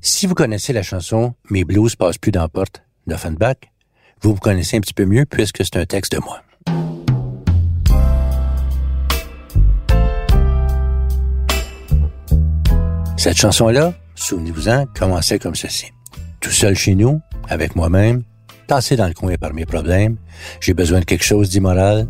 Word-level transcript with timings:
Si 0.00 0.26
vous 0.26 0.34
connaissez 0.34 0.72
la 0.72 0.82
chanson 0.82 1.34
Mes 1.50 1.62
blues 1.62 1.94
passent 1.94 2.18
plus 2.18 2.32
dans 2.32 2.40
la 2.40 2.48
porte 2.48 2.82
d'Offenbach, 3.06 3.58
vous 4.22 4.34
vous 4.34 4.40
connaissez 4.40 4.76
un 4.76 4.80
petit 4.80 4.92
peu 4.92 5.04
mieux 5.04 5.24
puisque 5.24 5.58
c'est 5.58 5.76
un 5.76 5.86
texte 5.86 6.10
de 6.10 6.18
moi. 6.18 6.42
Cette 13.16 13.36
chanson-là, 13.36 13.94
souvenez-vous-en, 14.16 14.86
commençait 14.86 15.38
comme 15.38 15.54
ceci. 15.54 15.92
Tout 16.40 16.50
seul 16.50 16.74
chez 16.74 16.96
nous, 16.96 17.20
avec 17.48 17.76
moi-même, 17.76 18.24
tassé 18.66 18.96
dans 18.96 19.06
le 19.06 19.14
coin 19.14 19.36
par 19.36 19.54
mes 19.54 19.64
problèmes, 19.64 20.16
j'ai 20.60 20.74
besoin 20.74 20.98
de 20.98 21.04
quelque 21.04 21.24
chose 21.24 21.50
d'immoral, 21.50 22.08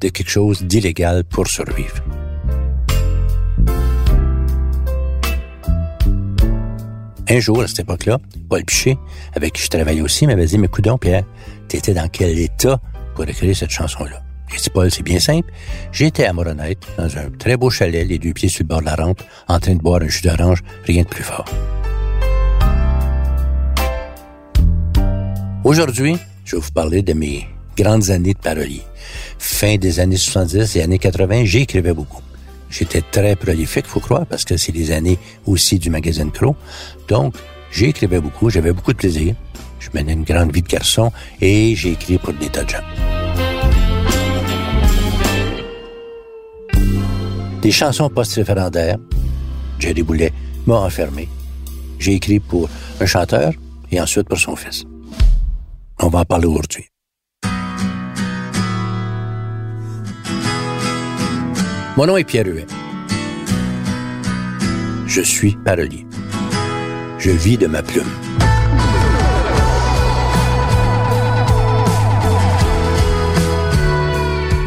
de 0.00 0.08
quelque 0.08 0.30
chose 0.30 0.62
d'illégal 0.62 1.24
pour 1.24 1.48
survivre. 1.48 2.02
Un 7.32 7.40
jour, 7.40 7.62
à 7.62 7.66
cette 7.66 7.80
époque-là, 7.80 8.18
Paul 8.50 8.62
Piché, 8.62 8.98
avec 9.34 9.54
qui 9.54 9.62
je 9.62 9.68
travaillais 9.68 10.02
aussi, 10.02 10.26
m'avait 10.26 10.44
dit, 10.44 10.58
mais 10.58 10.68
coudon, 10.68 10.98
Pierre, 10.98 11.24
t'étais 11.66 11.94
dans 11.94 12.06
quel 12.06 12.38
état 12.38 12.78
pour 13.14 13.26
écrire 13.26 13.56
cette 13.56 13.70
chanson-là? 13.70 14.22
J'ai 14.50 14.58
dit, 14.58 14.68
Paul, 14.68 14.90
c'est 14.90 15.02
bien 15.02 15.18
simple. 15.18 15.50
J'étais 15.92 16.26
à 16.26 16.34
Moronette, 16.34 16.86
dans 16.98 17.06
un 17.16 17.30
très 17.38 17.56
beau 17.56 17.70
chalet, 17.70 18.06
les 18.06 18.18
deux 18.18 18.34
pieds 18.34 18.50
sur 18.50 18.64
le 18.64 18.68
bord 18.68 18.80
de 18.80 18.84
la 18.84 18.96
rampe, 18.96 19.22
en 19.48 19.58
train 19.60 19.74
de 19.74 19.80
boire 19.80 20.02
un 20.02 20.08
jus 20.08 20.20
d'orange, 20.20 20.62
rien 20.84 21.04
de 21.04 21.08
plus 21.08 21.22
fort. 21.22 21.46
Aujourd'hui, 25.64 26.18
je 26.44 26.56
vais 26.56 26.60
vous 26.60 26.72
parler 26.72 27.00
de 27.00 27.14
mes 27.14 27.48
grandes 27.78 28.10
années 28.10 28.34
de 28.34 28.40
parolier. 28.40 28.82
Fin 29.38 29.78
des 29.78 30.00
années 30.00 30.18
70 30.18 30.76
et 30.76 30.82
années 30.82 30.98
80, 30.98 31.46
j'écrivais 31.46 31.94
beaucoup. 31.94 32.20
J'étais 32.72 33.02
très 33.02 33.36
prolifique, 33.36 33.86
faut 33.86 34.00
croire, 34.00 34.24
parce 34.24 34.46
que 34.46 34.56
c'est 34.56 34.72
les 34.72 34.92
années 34.92 35.18
aussi 35.44 35.78
du 35.78 35.90
magazine 35.90 36.30
Crow. 36.30 36.56
Donc, 37.06 37.34
j'écrivais 37.70 38.18
beaucoup, 38.18 38.48
j'avais 38.48 38.72
beaucoup 38.72 38.94
de 38.94 38.96
plaisir. 38.96 39.34
Je 39.78 39.90
menais 39.92 40.14
une 40.14 40.24
grande 40.24 40.54
vie 40.54 40.62
de 40.62 40.68
garçon 40.68 41.12
et 41.40 41.76
j'ai 41.76 41.92
écrit 41.92 42.16
pour 42.16 42.32
des 42.32 42.48
tas 42.48 42.64
de 42.64 42.70
gens. 42.70 42.86
Des 47.60 47.70
chansons 47.70 48.08
post-référendaires. 48.08 48.96
Jerry 49.78 50.02
Boulet 50.02 50.32
m'a 50.66 50.76
enfermé. 50.76 51.28
J'ai 51.98 52.14
écrit 52.14 52.40
pour 52.40 52.70
un 53.00 53.06
chanteur 53.06 53.52
et 53.90 54.00
ensuite 54.00 54.28
pour 54.28 54.38
son 54.38 54.56
fils. 54.56 54.84
On 56.00 56.08
va 56.08 56.20
en 56.20 56.24
parler 56.24 56.46
aujourd'hui. 56.46 56.91
Mon 61.94 62.06
nom 62.06 62.16
est 62.16 62.24
Pierre 62.24 62.46
Huet. 62.46 62.66
Je 65.06 65.20
suis 65.20 65.56
parolier. 65.56 66.06
Je 67.18 67.30
vis 67.30 67.58
de 67.58 67.66
ma 67.66 67.82
plume. 67.82 68.08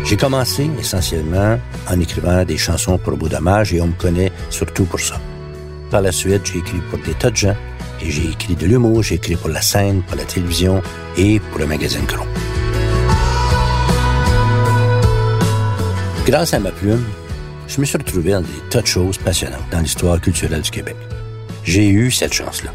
J'ai 0.03 0.17
commencé 0.17 0.69
essentiellement 0.79 1.57
en 1.89 1.99
écrivant 1.99 2.45
des 2.45 2.57
chansons 2.57 2.99
pour 2.99 3.17
Beau 3.17 3.27
et 3.27 3.81
on 3.81 3.87
me 3.87 3.93
connaît 3.93 4.31
surtout 4.51 4.85
pour 4.85 4.99
ça. 4.99 5.19
Par 5.89 6.01
la 6.01 6.11
suite, 6.11 6.45
j'ai 6.45 6.59
écrit 6.59 6.77
pour 6.91 6.99
des 6.99 7.15
tas 7.15 7.31
de 7.31 7.35
gens 7.37 7.55
et 8.03 8.11
j'ai 8.11 8.29
écrit 8.29 8.55
de 8.55 8.67
l'humour, 8.67 9.01
j'ai 9.01 9.15
écrit 9.15 9.35
pour 9.35 9.49
la 9.49 9.61
scène, 9.61 10.03
pour 10.03 10.15
la 10.15 10.25
télévision 10.25 10.79
et 11.17 11.39
pour 11.39 11.57
le 11.57 11.65
magazine 11.65 12.05
Cron. 12.05 12.27
Grâce 16.25 16.55
à 16.55 16.59
ma 16.59 16.71
plume, 16.71 17.05
je 17.67 17.79
me 17.79 17.85
suis 17.85 17.99
retrouvé 17.99 18.31
dans 18.31 18.41
des 18.41 18.47
tas 18.71 18.81
de 18.81 18.87
choses 18.87 19.19
passionnantes 19.19 19.69
dans 19.71 19.79
l'histoire 19.79 20.19
culturelle 20.19 20.61
du 20.61 20.71
Québec. 20.71 20.95
J'ai 21.63 21.87
eu 21.87 22.09
cette 22.09 22.33
chance-là. 22.33 22.71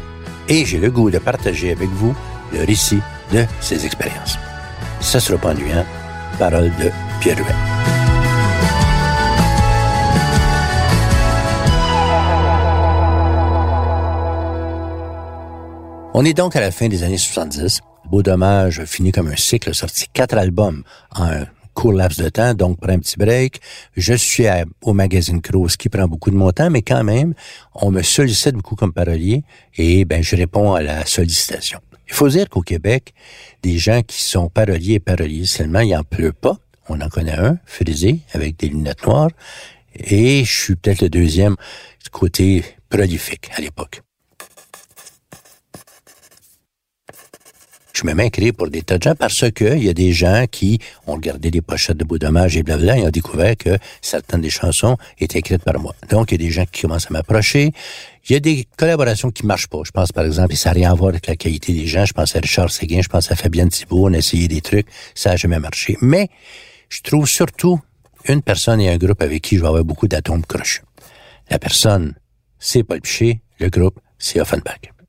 Et 0.47 0.63
j'ai 0.65 0.77
le 0.77 0.89
goût 0.89 1.11
de 1.11 1.17
partager 1.17 1.71
avec 1.71 1.89
vous 1.89 2.15
le 2.53 2.63
récit 2.63 3.01
de 3.33 3.45
ces 3.59 3.85
expériences. 3.85 4.37
Ça 5.01 5.19
sera 5.19 5.37
pas 5.37 5.49
ennuyant. 5.49 5.85
Parole 6.39 6.71
de 6.79 6.89
Pierre 7.19 7.37
Huet. 7.39 7.45
On 16.13 16.23
est 16.23 16.33
donc 16.33 16.55
à 16.55 16.61
la 16.61 16.71
fin 16.71 16.87
des 16.87 17.03
années 17.03 17.17
70. 17.17 17.81
Beau 18.09 18.23
dommage 18.23 18.85
fini 18.85 19.11
comme 19.11 19.27
un 19.27 19.35
cycle, 19.35 19.75
sorti 19.75 20.07
quatre 20.13 20.37
albums 20.37 20.83
en 21.15 21.25
un 21.25 21.45
court 21.73 21.93
laps 21.93 22.19
de 22.21 22.29
temps, 22.29 22.53
donc 22.53 22.79
pour 22.79 22.89
un 22.89 22.99
petit 22.99 23.17
break. 23.17 23.61
Je 23.95 24.13
suis 24.13 24.45
au 24.81 24.93
magazine 24.93 25.41
ce 25.43 25.77
qui 25.77 25.89
prend 25.89 26.07
beaucoup 26.07 26.31
de 26.31 26.35
mon 26.35 26.51
temps, 26.51 26.69
mais 26.69 26.81
quand 26.81 27.03
même, 27.03 27.33
on 27.73 27.91
me 27.91 28.01
sollicite 28.01 28.55
beaucoup 28.55 28.75
comme 28.75 28.93
parolier 28.93 29.43
et 29.77 30.05
ben 30.05 30.21
je 30.21 30.35
réponds 30.35 30.73
à 30.73 30.81
la 30.81 31.05
sollicitation. 31.05 31.79
Il 32.07 32.13
faut 32.13 32.27
dire 32.27 32.49
qu'au 32.49 32.61
Québec, 32.61 33.13
des 33.63 33.77
gens 33.77 34.01
qui 34.01 34.21
sont 34.21 34.49
paroliers 34.49 34.95
et 34.95 34.99
paroliers 34.99 35.45
seulement, 35.45 35.79
il 35.79 35.95
en 35.95 36.03
pleut 36.03 36.33
pas. 36.33 36.57
On 36.89 36.99
en 36.99 37.07
connaît 37.07 37.37
un, 37.37 37.57
frisé, 37.65 38.19
avec 38.33 38.57
des 38.57 38.67
lunettes 38.67 39.05
noires. 39.05 39.31
Et 39.95 40.43
je 40.43 40.61
suis 40.63 40.75
peut-être 40.75 41.01
le 41.01 41.09
deuxième 41.09 41.55
côté 42.11 42.65
prolifique 42.89 43.49
à 43.55 43.61
l'époque. 43.61 44.01
Je 48.01 48.07
me 48.07 48.13
mets 48.13 48.31
à 48.33 48.53
pour 48.53 48.69
des 48.69 48.81
tas 48.81 48.97
de 48.97 49.03
gens 49.03 49.15
parce 49.15 49.51
que 49.51 49.75
il 49.75 49.83
y 49.83 49.89
a 49.89 49.93
des 49.93 50.11
gens 50.11 50.45
qui 50.49 50.79
ont 51.05 51.13
regardé 51.13 51.51
des 51.51 51.61
pochettes 51.61 51.97
de 51.97 52.03
beau 52.03 52.17
dommage 52.17 52.57
et 52.57 52.63
blablabla 52.63 52.97
et 52.97 53.03
ont 53.03 53.09
découvert 53.09 53.55
que 53.55 53.77
certaines 54.01 54.41
des 54.41 54.49
chansons 54.49 54.97
étaient 55.19 55.39
écrites 55.39 55.63
par 55.63 55.79
moi. 55.79 55.93
Donc, 56.09 56.31
il 56.31 56.41
y 56.41 56.43
a 56.43 56.47
des 56.47 56.51
gens 56.51 56.65
qui 56.71 56.81
commencent 56.81 57.07
à 57.07 57.13
m'approcher. 57.13 57.73
Il 58.27 58.33
y 58.33 58.35
a 58.35 58.39
des 58.39 58.67
collaborations 58.75 59.29
qui 59.29 59.45
marchent 59.45 59.67
pas. 59.67 59.81
Je 59.85 59.91
pense, 59.91 60.11
par 60.11 60.25
exemple, 60.25 60.53
et 60.53 60.55
ça 60.55 60.69
n'a 60.69 60.73
rien 60.73 60.91
à 60.91 60.95
voir 60.95 61.09
avec 61.09 61.27
la 61.27 61.35
qualité 61.35 61.73
des 61.73 61.85
gens. 61.85 62.05
Je 62.05 62.13
pense 62.13 62.35
à 62.35 62.39
Richard 62.39 62.71
Séguin, 62.71 63.01
je 63.01 63.09
pense 63.09 63.31
à 63.31 63.35
Fabienne 63.35 63.69
Thibault. 63.69 64.09
On 64.09 64.13
a 64.13 64.17
essayé 64.17 64.47
des 64.47 64.61
trucs. 64.61 64.87
Ça 65.13 65.31
n'a 65.31 65.35
jamais 65.35 65.59
marché. 65.59 65.97
Mais, 66.01 66.29
je 66.89 67.01
trouve 67.01 67.27
surtout 67.27 67.79
une 68.27 68.41
personne 68.41 68.81
et 68.81 68.89
un 68.89 68.97
groupe 68.97 69.21
avec 69.21 69.43
qui 69.43 69.57
je 69.57 69.61
vais 69.61 69.67
avoir 69.67 69.83
beaucoup 69.83 70.07
d'atomes 70.07 70.45
crochus. 70.45 70.81
La 71.51 71.59
personne, 71.59 72.15
c'est 72.57 72.83
Paul 72.83 73.01
Piché. 73.01 73.41
Le 73.59 73.69
groupe, 73.69 73.99
c'est 74.17 74.39
Offenbach. 74.41 75.00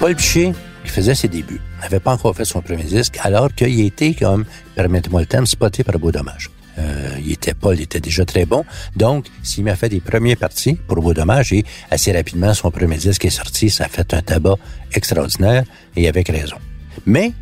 Paul 0.00 0.14
Piché, 0.14 0.52
il 0.84 0.90
faisait 0.90 1.16
ses 1.16 1.26
débuts, 1.26 1.60
n'avait 1.82 1.98
pas 1.98 2.12
encore 2.12 2.36
fait 2.36 2.44
son 2.44 2.62
premier 2.62 2.84
disque, 2.84 3.18
alors 3.20 3.52
qu'il 3.52 3.80
était 3.80 4.14
comme, 4.14 4.44
permettez-moi 4.76 5.22
le 5.22 5.26
terme, 5.26 5.44
spoté 5.44 5.82
par 5.82 5.98
Beau 5.98 6.12
Dommage. 6.12 6.50
Euh, 6.78 7.18
il 7.18 7.32
était 7.32 7.52
Paul 7.52 7.74
il 7.74 7.82
était 7.82 7.98
déjà 7.98 8.24
très 8.24 8.46
bon. 8.46 8.64
Donc, 8.94 9.26
s'il 9.42 9.64
m'a 9.64 9.74
fait 9.74 9.88
des 9.88 9.98
premiers 9.98 10.36
parties 10.36 10.74
pour 10.86 11.02
Beau 11.02 11.14
Dommage 11.14 11.52
et 11.52 11.64
assez 11.90 12.12
rapidement, 12.12 12.54
son 12.54 12.70
premier 12.70 12.96
disque 12.96 13.24
est 13.24 13.30
sorti, 13.30 13.70
ça 13.70 13.86
a 13.86 13.88
fait 13.88 14.14
un 14.14 14.22
tabac 14.22 14.54
extraordinaire 14.94 15.64
et 15.96 16.06
avec 16.06 16.28
raison. 16.28 16.58
Mais, 17.04 17.32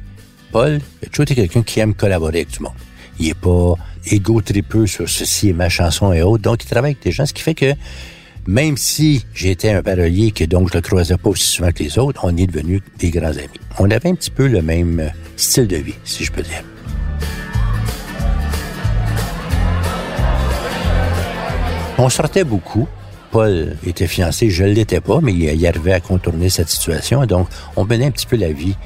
Paul 0.51 0.81
a 1.05 1.07
toujours 1.11 1.27
quelqu'un 1.27 1.63
qui 1.63 1.81
aime 1.81 1.93
collaborer 1.93 2.39
avec 2.39 2.53
tout 2.53 2.63
le 2.63 2.69
monde. 2.69 2.79
Il 3.19 3.29
est 3.29 3.35
pas 3.35 3.75
égo-tripeux 4.07 4.87
sur 4.87 5.07
ceci 5.07 5.51
et 5.51 5.53
ma 5.53 5.69
chanson 5.69 6.11
et 6.11 6.23
autres. 6.23 6.43
Donc, 6.43 6.65
il 6.65 6.67
travaille 6.67 6.93
avec 6.93 7.03
des 7.03 7.13
gens, 7.13 7.27
ce 7.27 7.35
qui 7.35 7.43
fait 7.43 7.55
que 7.55 7.75
même 8.47 8.77
si 8.77 9.25
j'étais 9.35 9.71
un 9.71 9.83
parolier 9.83 10.31
que 10.31 10.45
donc 10.45 10.69
je 10.71 10.75
le 10.79 10.81
croisais 10.81 11.17
pas 11.17 11.31
aussi 11.31 11.47
souvent 11.47 11.73
que 11.73 11.83
les 11.83 11.99
autres, 11.99 12.21
on 12.25 12.37
est 12.37 12.47
devenus 12.47 12.81
des 12.99 13.11
grands 13.11 13.27
amis. 13.27 13.61
On 13.79 13.91
avait 13.91 14.09
un 14.09 14.15
petit 14.15 14.31
peu 14.31 14.47
le 14.47 14.63
même 14.63 15.01
euh, 15.01 15.09
style 15.37 15.67
de 15.67 15.77
vie, 15.77 15.95
si 16.05 16.25
je 16.25 16.33
peux 16.33 16.43
dire. 16.43 16.63
On 21.99 22.09
sortait 22.09 22.45
beaucoup. 22.45 22.87
Paul 23.31 23.77
était 23.85 24.07
fiancé, 24.07 24.51
je 24.51 24.65
ne 24.65 24.69
l'étais 24.71 25.01
pas, 25.01 25.21
mais 25.21 25.33
il 25.33 25.67
arrivait 25.67 25.93
à 25.93 26.01
contourner 26.01 26.49
cette 26.49 26.69
situation. 26.69 27.27
Donc, 27.27 27.49
on 27.75 27.85
menait 27.85 28.07
un 28.07 28.11
petit 28.11 28.27
peu 28.27 28.37
la 28.37 28.53
vie 28.53 28.77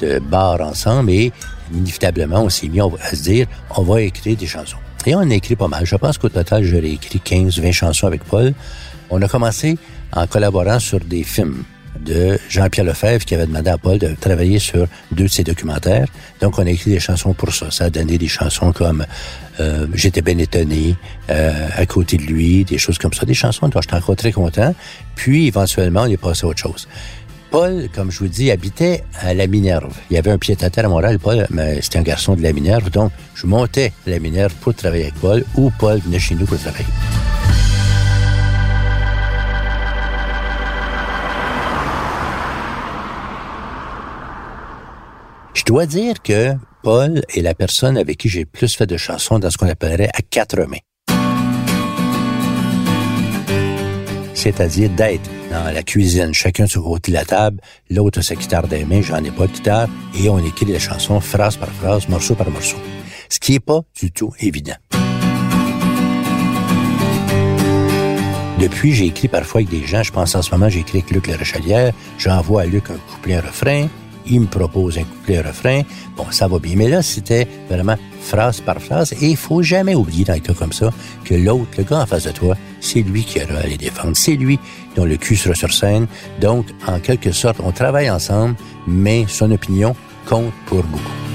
de 0.00 0.18
bar 0.20 0.60
ensemble 0.60 1.10
et 1.10 1.32
inévitablement, 1.74 2.42
on 2.42 2.48
s'est 2.48 2.68
mis 2.68 2.80
à 2.80 2.88
se 3.10 3.22
dire, 3.22 3.46
on 3.76 3.82
va 3.82 4.02
écrire 4.02 4.36
des 4.36 4.46
chansons. 4.46 4.76
Et 5.06 5.14
on 5.14 5.20
a 5.20 5.34
écrit 5.34 5.56
pas 5.56 5.68
mal. 5.68 5.86
Je 5.86 5.96
pense 5.96 6.18
qu'au 6.18 6.28
total, 6.28 6.64
j'aurais 6.64 6.90
écrit 6.90 7.20
15, 7.20 7.58
20 7.58 7.72
chansons 7.72 8.06
avec 8.06 8.24
Paul. 8.24 8.52
On 9.10 9.22
a 9.22 9.28
commencé 9.28 9.78
en 10.12 10.26
collaborant 10.26 10.78
sur 10.78 11.00
des 11.00 11.22
films 11.22 11.64
de 12.00 12.38
Jean-Pierre 12.48 12.86
Lefebvre 12.86 13.24
qui 13.24 13.34
avait 13.34 13.46
demandé 13.46 13.70
à 13.70 13.78
Paul 13.78 13.98
de 13.98 14.14
travailler 14.20 14.58
sur 14.58 14.86
deux 15.12 15.24
de 15.24 15.28
ses 15.28 15.44
documentaires. 15.44 16.06
Donc, 16.40 16.58
on 16.58 16.66
a 16.66 16.70
écrit 16.70 16.90
des 16.90 17.00
chansons 17.00 17.32
pour 17.32 17.52
ça. 17.52 17.70
Ça 17.70 17.84
a 17.84 17.90
donné 17.90 18.18
des 18.18 18.28
chansons 18.28 18.72
comme 18.72 19.04
euh, 19.60 19.86
J'étais 19.94 20.22
bien 20.22 20.38
étonné, 20.38 20.94
euh, 21.30 21.68
À 21.76 21.86
côté 21.86 22.16
de 22.16 22.22
lui, 22.22 22.64
des 22.64 22.78
choses 22.78 22.98
comme 22.98 23.12
ça. 23.12 23.26
Des 23.26 23.34
chansons 23.34 23.68
dont 23.68 23.80
j'étais 23.80 23.96
encore 23.96 24.16
très 24.16 24.32
content. 24.32 24.74
Puis, 25.16 25.48
éventuellement, 25.48 26.02
on 26.02 26.06
est 26.06 26.16
passé 26.16 26.46
à 26.46 26.48
autre 26.48 26.60
chose. 26.60 26.88
Paul, 27.50 27.88
comme 27.94 28.10
je 28.10 28.18
vous 28.18 28.28
dis, 28.28 28.50
habitait 28.50 29.04
à 29.20 29.32
la 29.32 29.46
Minerve. 29.46 29.94
Il 30.10 30.14
y 30.14 30.18
avait 30.18 30.30
un 30.30 30.38
pied 30.38 30.56
à 30.60 30.70
terre 30.70 30.84
à 30.84 30.88
Montréal. 30.88 31.18
Paul, 31.18 31.46
mais 31.50 31.80
c'était 31.80 31.98
un 31.98 32.02
garçon 32.02 32.36
de 32.36 32.42
la 32.42 32.52
Minerve. 32.52 32.90
Donc, 32.90 33.10
je 33.34 33.46
montais 33.46 33.92
à 34.06 34.10
la 34.10 34.18
Minerve 34.18 34.52
pour 34.60 34.74
travailler 34.74 35.04
avec 35.04 35.14
Paul 35.14 35.44
ou 35.56 35.70
Paul 35.78 35.98
venait 35.98 36.18
chez 36.18 36.34
nous 36.34 36.44
pour 36.44 36.58
travailler. 36.58 36.84
Dois 45.68 45.84
dire 45.84 46.22
que 46.22 46.54
Paul 46.82 47.20
est 47.36 47.42
la 47.42 47.54
personne 47.54 47.98
avec 47.98 48.16
qui 48.16 48.30
j'ai 48.30 48.46
plus 48.46 48.74
fait 48.74 48.86
de 48.86 48.96
chansons 48.96 49.38
dans 49.38 49.50
ce 49.50 49.58
qu'on 49.58 49.68
appellerait 49.68 50.08
à 50.14 50.22
quatre 50.22 50.58
mains. 50.62 50.78
C'est-à-dire 54.32 54.88
d'être 54.88 55.28
dans 55.50 55.70
la 55.70 55.82
cuisine, 55.82 56.32
chacun 56.32 56.66
sur 56.66 56.84
côté 56.84 57.12
de 57.12 57.16
la 57.16 57.26
table, 57.26 57.60
l'autre 57.90 58.22
sa 58.22 58.34
guitare 58.34 58.66
des 58.66 58.86
mains, 58.86 59.02
j'en 59.02 59.22
ai 59.22 59.30
pas 59.30 59.46
de 59.46 59.52
guitare, 59.52 59.88
et 60.18 60.30
on 60.30 60.38
écrit 60.38 60.64
les 60.64 60.78
chansons 60.78 61.20
phrase 61.20 61.58
par 61.58 61.68
phrase, 61.68 62.08
morceau 62.08 62.34
par 62.34 62.50
morceau. 62.50 62.78
Ce 63.28 63.38
qui 63.38 63.56
est 63.56 63.60
pas 63.60 63.82
du 63.94 64.10
tout 64.10 64.32
évident. 64.40 64.76
Depuis, 68.58 68.94
j'ai 68.94 69.06
écrit 69.06 69.28
parfois 69.28 69.60
avec 69.60 69.70
des 69.70 69.86
gens, 69.86 70.02
je 70.02 70.12
pense 70.12 70.34
en 70.34 70.40
ce 70.40 70.50
moment, 70.50 70.70
j'ai 70.70 70.80
écrit 70.80 71.00
avec 71.00 71.10
Luc 71.10 71.26
Le 71.26 71.36
j'envoie 72.16 72.62
à 72.62 72.64
Luc 72.64 72.88
un 72.88 72.96
couplet, 73.12 73.34
un 73.34 73.42
refrain, 73.42 73.88
il 74.28 74.40
me 74.40 74.46
propose 74.46 74.98
un 74.98 75.04
couplet, 75.04 75.38
un 75.38 75.42
refrain, 75.42 75.82
bon, 76.16 76.26
ça 76.30 76.48
va 76.48 76.58
bien. 76.58 76.74
Mais 76.76 76.88
là, 76.88 77.02
c'était 77.02 77.46
vraiment 77.68 77.96
phrase 78.20 78.60
par 78.60 78.80
phrase, 78.80 79.12
et 79.12 79.26
il 79.26 79.36
faut 79.36 79.62
jamais 79.62 79.94
oublier 79.94 80.24
dans 80.24 80.34
un 80.34 80.40
cas 80.40 80.54
comme 80.54 80.72
ça 80.72 80.90
que 81.24 81.34
l'autre, 81.34 81.70
le 81.78 81.84
gars 81.84 82.00
en 82.00 82.06
face 82.06 82.24
de 82.24 82.32
toi, 82.32 82.56
c'est 82.80 83.02
lui 83.02 83.24
qui 83.24 83.40
aura 83.42 83.60
à 83.60 83.66
les 83.66 83.76
défendre, 83.76 84.16
c'est 84.16 84.34
lui 84.34 84.58
dont 84.96 85.04
le 85.04 85.16
cul 85.16 85.36
sera 85.36 85.54
sur 85.54 85.72
scène. 85.72 86.06
Donc, 86.40 86.66
en 86.86 87.00
quelque 87.00 87.32
sorte, 87.32 87.58
on 87.62 87.72
travaille 87.72 88.10
ensemble, 88.10 88.56
mais 88.86 89.24
son 89.28 89.50
opinion 89.50 89.94
compte 90.26 90.52
pour 90.66 90.82
beaucoup. 90.84 91.27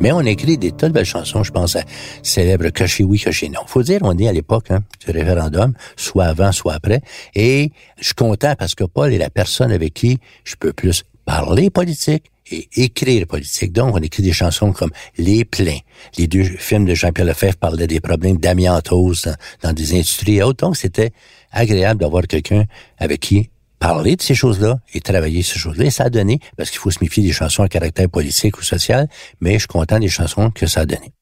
Mais 0.00 0.12
on 0.12 0.20
écrit 0.22 0.56
des 0.56 0.72
tas 0.72 0.88
de 0.88 0.94
belles 0.94 1.04
chansons, 1.04 1.42
je 1.44 1.52
pense 1.52 1.76
à 1.76 1.82
célèbre 2.22 2.64
oui, 3.00 3.20
Coché 3.20 3.48
non. 3.50 3.60
Faut 3.66 3.82
dire, 3.82 4.00
on 4.02 4.16
est 4.16 4.28
à 4.28 4.32
l'époque 4.32 4.70
hein, 4.70 4.80
du 5.04 5.10
référendum, 5.10 5.74
soit 5.96 6.24
avant, 6.24 6.52
soit 6.52 6.72
après. 6.72 7.02
Et 7.34 7.70
je 7.98 8.06
suis 8.06 8.14
content 8.14 8.54
parce 8.58 8.74
que 8.74 8.84
Paul 8.84 9.12
est 9.12 9.18
la 9.18 9.28
personne 9.28 9.70
avec 9.70 9.92
qui 9.92 10.18
je 10.44 10.54
peux 10.56 10.72
plus 10.72 11.04
parler 11.26 11.68
politique 11.68 12.30
et 12.50 12.66
écrire 12.76 13.26
politique. 13.26 13.72
Donc, 13.72 13.94
on 13.94 13.98
écrit 13.98 14.22
des 14.22 14.32
chansons 14.32 14.72
comme 14.72 14.90
Les 15.18 15.44
Pleins. 15.44 15.78
Les 16.16 16.26
deux 16.26 16.44
films 16.44 16.86
de 16.86 16.94
Jean-Pierre 16.94 17.26
Lefebvre 17.26 17.56
parlaient 17.56 17.86
des 17.86 18.00
problèmes 18.00 18.38
d'amiantose 18.38 19.22
dans, 19.22 19.36
dans, 19.62 19.72
des 19.74 19.92
industries 19.92 20.36
et 20.36 20.42
autres. 20.42 20.64
Donc, 20.64 20.78
c'était 20.78 21.12
agréable 21.52 22.00
d'avoir 22.00 22.22
quelqu'un 22.26 22.64
avec 22.98 23.20
qui 23.20 23.50
parler 23.80 24.14
de 24.14 24.22
ces 24.22 24.34
choses-là 24.34 24.78
et 24.94 25.00
travailler 25.00 25.42
ces 25.42 25.58
choses-là. 25.58 25.86
Et 25.86 25.90
ça 25.90 26.04
a 26.04 26.10
donné, 26.10 26.38
parce 26.56 26.70
qu'il 26.70 26.78
faut 26.78 26.92
se 26.92 26.98
méfier 27.00 27.24
des 27.24 27.32
chansons 27.32 27.64
à 27.64 27.68
caractère 27.68 28.08
politique 28.08 28.58
ou 28.58 28.62
social, 28.62 29.08
mais 29.40 29.54
je 29.54 29.60
suis 29.60 29.68
content 29.68 29.98
des 29.98 30.08
chansons 30.08 30.50
que 30.50 30.66
ça 30.66 30.82
a 30.82 30.86
donné. 30.86 31.12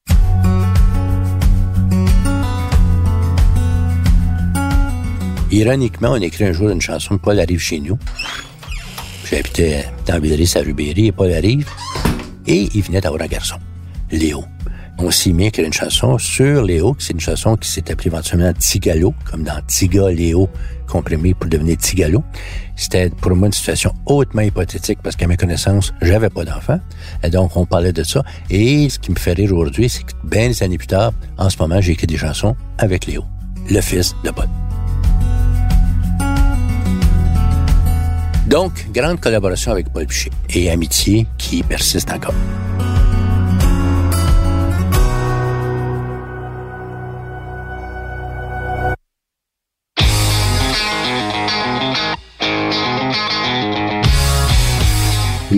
Ironiquement, 5.51 6.11
on 6.11 6.21
écrit 6.21 6.43
un 6.43 6.51
jour 6.51 6.69
une 6.69 6.81
chanson 6.81 7.15
de 7.15 7.19
Paul 7.19 7.39
arrive 7.39 7.59
chez 7.59 7.79
nous. 7.79 7.97
J'habitais 9.31 9.85
dans 10.05 10.19
Villeray, 10.19 10.45
à 10.55 10.59
Rubéry, 10.59 11.07
et 11.07 11.11
Paul 11.11 11.33
arrive, 11.33 11.67
et 12.45 12.69
il 12.73 12.83
venait 12.83 13.01
d'avoir 13.01 13.23
un 13.23 13.27
garçon, 13.27 13.57
Léo. 14.11 14.43
On 15.01 15.11
s'y 15.11 15.31
met 15.31 15.45
écrire 15.45 15.65
une 15.65 15.71
chanson 15.71 16.17
sur 16.17 16.61
Léo, 16.61 16.93
c'est 16.99 17.13
une 17.13 17.21
chanson 17.21 17.55
qui 17.55 17.69
s'est 17.69 17.89
appelée 17.89 18.07
éventuellement 18.07 18.51
Tigalo, 18.51 19.13
comme 19.31 19.43
dans 19.43 19.61
Tiga 19.65 20.09
Léo, 20.09 20.49
comprimé 20.89 21.33
pour 21.33 21.49
devenir 21.49 21.77
Tigalo. 21.77 22.21
C'était 22.75 23.09
pour 23.09 23.33
moi 23.33 23.47
une 23.47 23.53
situation 23.53 23.93
hautement 24.05 24.41
hypothétique 24.41 24.99
parce 25.01 25.15
qu'à 25.15 25.25
mes 25.25 25.37
connaissances, 25.37 25.93
j'avais 26.01 26.29
pas 26.29 26.43
d'enfant. 26.43 26.81
Et 27.23 27.29
donc, 27.29 27.55
on 27.55 27.65
parlait 27.65 27.93
de 27.93 28.03
ça. 28.03 28.23
Et 28.49 28.89
ce 28.89 28.99
qui 28.99 29.11
me 29.11 29.15
fait 29.15 29.31
rire 29.31 29.53
aujourd'hui, 29.53 29.87
c'est 29.87 30.03
que 30.03 30.11
bien 30.25 30.49
des 30.49 30.63
années 30.63 30.77
plus 30.77 30.87
tard, 30.87 31.13
en 31.37 31.49
ce 31.49 31.57
moment, 31.57 31.79
j'ai 31.79 31.93
écrit 31.93 32.07
des 32.07 32.17
chansons 32.17 32.57
avec 32.77 33.05
Léo, 33.05 33.23
le 33.69 33.79
fils 33.79 34.13
de 34.25 34.31
Paul. 34.31 34.49
Donc, 38.47 38.85
grande 38.91 39.21
collaboration 39.21 39.71
avec 39.71 39.93
Paul 39.93 40.07
Piché 40.07 40.29
et 40.49 40.69
amitié 40.69 41.25
qui 41.37 41.63
persiste 41.63 42.11
encore. 42.11 42.33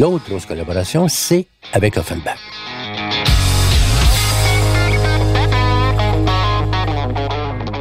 L'autre 0.02 0.28
grosse 0.28 0.48
collaboration, 0.48 1.08
c'est 1.08 1.46
avec 1.74 1.96
Offenbach. 1.96 2.40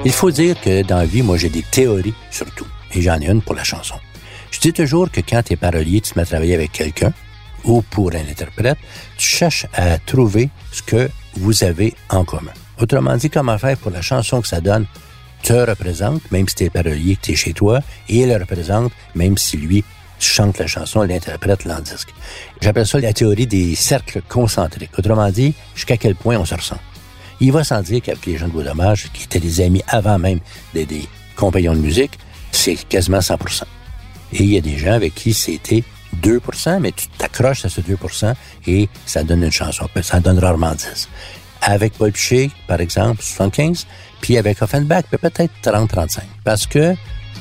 Il 0.05 0.13
faut 0.13 0.31
dire 0.31 0.61
que 0.61 0.83
dans 0.83 0.99
la 0.99 1.07
vie, 1.07 1.23
moi, 1.23 1.39
j'ai 1.39 1.49
des 1.49 1.63
théories 1.63 2.13
surtout, 2.31 2.67
et 2.93 3.01
j'en 3.01 3.19
ai 3.23 3.27
une 3.31 3.41
pour 3.41 3.55
la 3.55 3.65
chanson. 3.65 3.95
Je 4.51 4.61
dis 4.61 4.75
toujours 4.75 5.11
que 5.11 5.23
quand 5.23 5.43
tu 5.43 5.55
es 5.55 5.57
parolier, 5.57 6.03
tu 6.03 6.13
te 6.13 6.19
mets 6.19 6.25
à 6.25 6.27
travailler 6.27 6.55
avec 6.55 6.73
quelqu'un, 6.73 7.15
ou 7.65 7.81
pour 7.81 8.13
un 8.13 8.29
interprète, 8.31 8.77
tu 9.17 9.27
cherches 9.27 9.65
à 9.73 9.97
trouver 9.97 10.51
ce 10.73 10.83
que 10.83 11.09
vous 11.37 11.65
avez 11.65 11.95
en 12.11 12.27
commun. 12.27 12.53
Autrement 12.79 13.17
dit, 13.17 13.31
comment 13.31 13.57
faire 13.57 13.79
pour 13.79 13.93
la 13.93 14.03
chanson 14.03 14.43
que 14.43 14.49
ça 14.49 14.61
donne 14.61 14.85
te 15.43 15.55
représente, 15.55 16.31
même 16.31 16.47
si 16.51 16.55
tu 16.55 16.65
es 16.65 16.69
parolier, 16.69 17.17
que 17.17 17.23
tu 17.23 17.33
es 17.33 17.37
chez 17.37 17.55
toi, 17.55 17.81
et 18.11 18.19
il 18.19 18.29
le 18.29 18.37
représente, 18.37 18.93
même 19.15 19.39
si 19.39 19.57
lui 19.57 19.83
chante 20.23 20.59
la 20.59 20.67
chanson, 20.67 21.03
l'interprète 21.03 21.67
disque. 21.83 22.15
J'appelle 22.61 22.87
ça 22.87 22.99
la 23.01 23.13
théorie 23.13 23.47
des 23.47 23.75
cercles 23.75 24.23
concentriques. 24.29 24.99
Autrement 24.99 25.31
dit, 25.31 25.55
jusqu'à 25.75 25.97
quel 25.97 26.15
point 26.15 26.37
on 26.37 26.45
se 26.45 26.55
ressent. 26.55 26.79
Il 27.41 27.53
va 27.53 27.65
sans 27.65 27.81
dire 27.81 28.03
qu'avec 28.03 28.27
les 28.27 28.37
gens 28.37 28.49
de 28.49 28.53
Beau 28.53 28.63
qui 29.15 29.25
étaient 29.25 29.41
des 29.41 29.61
amis 29.63 29.83
avant 29.89 30.19
même 30.19 30.41
des, 30.75 30.85
des 30.85 31.09
compagnons 31.37 31.75
de 31.75 31.81
musique, 31.81 32.19
c'est 32.53 32.77
quasiment 32.77 33.19
100% 33.19 33.63
Et 34.35 34.43
il 34.43 34.51
y 34.51 34.59
a 34.59 34.61
des 34.61 34.77
gens 34.77 34.93
avec 34.93 35.15
qui 35.15 35.33
c'était 35.33 35.83
2% 36.23 36.81
mais 36.81 36.93
tu 36.93 37.07
t'accroches 37.09 37.65
à 37.65 37.69
ce 37.69 37.81
2% 37.81 38.35
et 38.67 38.89
ça 39.07 39.23
donne 39.23 39.43
une 39.43 39.51
chanson. 39.51 39.89
Ça 40.03 40.21
donne 40.21 40.39
rarement 40.39 40.75
10. 40.75 41.09
Avec 41.63 41.95
Paul 41.95 42.13
Piché, 42.13 42.51
par 42.67 42.81
exemple, 42.81 43.23
75, 43.23 43.87
puis 44.21 44.39
avec 44.39 44.61
Offenbach, 44.63 45.05
peut-être 45.11 45.53
30-35, 45.63 46.21
parce 46.45 46.67
que 46.67 46.95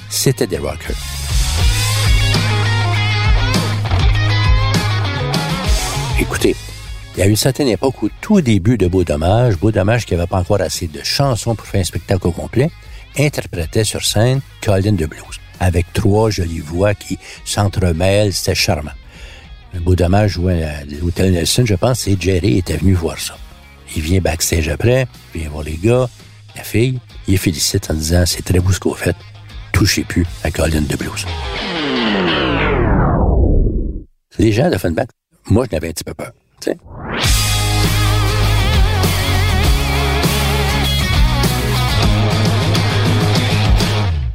c'était 0.09 0.47
des 0.47 0.57
rockers. 0.57 1.18
Écoutez, 6.21 6.53
il 7.15 7.19
y 7.19 7.23
a 7.23 7.27
une 7.27 7.37
certaine 7.37 7.69
époque 7.69 8.03
où 8.03 8.09
tout 8.19 8.41
début 8.41 8.77
de 8.77 8.87
Beau 8.87 9.05
Dommage, 9.05 9.57
Beau 9.57 9.71
Dommage 9.71 10.05
qui 10.05 10.15
n'avait 10.15 10.27
pas 10.27 10.39
encore 10.39 10.59
assez 10.59 10.87
de 10.87 11.01
chansons 11.01 11.55
pour 11.55 11.65
faire 11.65 11.79
un 11.79 11.85
spectacle 11.85 12.27
au 12.27 12.31
complet, 12.31 12.69
interprétait 13.17 13.85
sur 13.85 14.03
scène 14.03 14.41
Colin 14.61 14.91
de 14.91 15.05
Blues, 15.05 15.39
avec 15.61 15.93
trois 15.93 16.29
jolies 16.29 16.59
voix 16.59 16.93
qui 16.93 17.17
s'entremêlent, 17.45 18.33
c'était 18.33 18.53
charmant. 18.53 18.91
Beau 19.75 19.95
Dommage 19.95 20.31
jouait 20.31 20.63
à 20.63 20.83
l'Hôtel 20.83 21.31
Nelson, 21.31 21.63
je 21.65 21.75
pense, 21.75 22.05
et 22.07 22.17
Jerry 22.19 22.57
était 22.57 22.75
venu 22.75 22.93
voir 22.93 23.17
ça. 23.17 23.37
Il 23.95 24.01
vient 24.01 24.19
backstage 24.19 24.67
après, 24.67 25.07
vient 25.33 25.49
voir 25.49 25.63
les 25.63 25.77
gars, 25.77 26.09
la 26.57 26.63
fille, 26.63 26.99
il 27.29 27.37
félicite 27.37 27.89
en 27.89 27.93
disant 27.93 28.25
c'est 28.25 28.43
très 28.43 28.59
beau 28.59 28.73
ce 28.73 28.79
qu'on 28.81 28.93
fait, 28.93 29.15
touchez 29.71 30.03
plus 30.03 30.25
à 30.43 30.51
Colin 30.51 30.81
de 30.81 30.97
Blues. 30.97 31.25
Les 34.37 34.51
gens 34.51 34.69
de 34.69 34.77
Funback 34.77 35.09
moi, 35.49 35.65
je 35.69 35.75
n'avais 35.75 35.89
un 35.89 35.91
petit 35.91 36.03
peu 36.03 36.13
peur. 36.13 36.31
sais. 36.61 36.77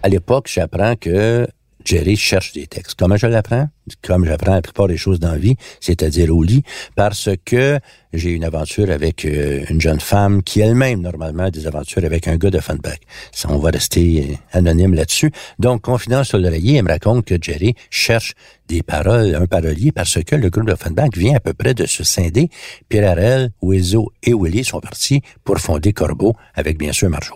À 0.03 0.09
l'époque, 0.09 0.51
j'apprends 0.53 0.97
que 0.97 1.47
Jerry 1.85 2.17
cherche 2.17 2.53
des 2.53 2.67
textes. 2.67 2.95
Comment 2.99 3.17
je 3.17 3.27
l'apprends? 3.27 3.69
Comme 4.03 4.25
j'apprends 4.25 4.55
la 4.55 4.63
plupart 4.63 4.89
des 4.89 4.97
choses 4.97 5.21
dans 5.21 5.33
la 5.33 5.39
vie, 5.39 5.57
c'est-à-dire 5.81 6.35
au 6.35 6.43
lit, 6.43 6.63
parce 6.97 7.29
que 7.45 7.79
j'ai 8.15 8.31
une 8.31 8.45
aventure 8.45 8.91
avec 8.91 9.25
euh, 9.27 9.65
une 9.69 9.81
jeune 9.81 10.01
femme 10.01 10.43
qui 10.43 10.61
elle-même, 10.61 11.03
normalement, 11.03 11.45
a 11.45 11.51
des 11.51 11.67
aventures 11.67 12.05
avec 12.05 12.27
un 12.27 12.37
gars 12.37 12.51
de 12.51 12.61
Funback. 12.61 13.03
Ça, 13.33 13.49
on 13.51 13.59
va 13.59 13.71
rester 13.71 14.31
euh, 14.31 14.35
anonyme 14.53 14.95
là-dessus. 14.95 15.31
Donc, 15.59 15.83
confidence 15.83 16.29
sur 16.29 16.39
l'oreiller, 16.39 16.77
elle 16.77 16.85
me 16.85 16.89
raconte 16.91 17.27
que 17.27 17.35
Jerry 17.41 17.75
cherche 17.91 18.35
des 18.67 18.83
paroles, 18.83 19.35
un 19.35 19.47
parolier, 19.47 19.93
parce 19.93 20.23
que 20.25 20.37
le 20.37 20.49
groupe 20.49 20.69
de 20.69 20.77
Funback 20.77 21.17
vient 21.17 21.37
à 21.37 21.41
peu 21.41 21.53
près 21.53 21.75
de 21.75 21.85
se 21.85 22.05
scinder. 22.05 22.49
Pierre 22.89 23.11
Harel, 23.11 23.51
Wezo 23.61 24.13
et 24.23 24.33
Willy 24.33 24.65
sont 24.65 24.81
partis 24.81 25.21
pour 25.45 25.59
fonder 25.59 25.93
Corbeau 25.93 26.35
avec, 26.55 26.79
bien 26.79 26.93
sûr, 26.93 27.11
Marjo. 27.11 27.35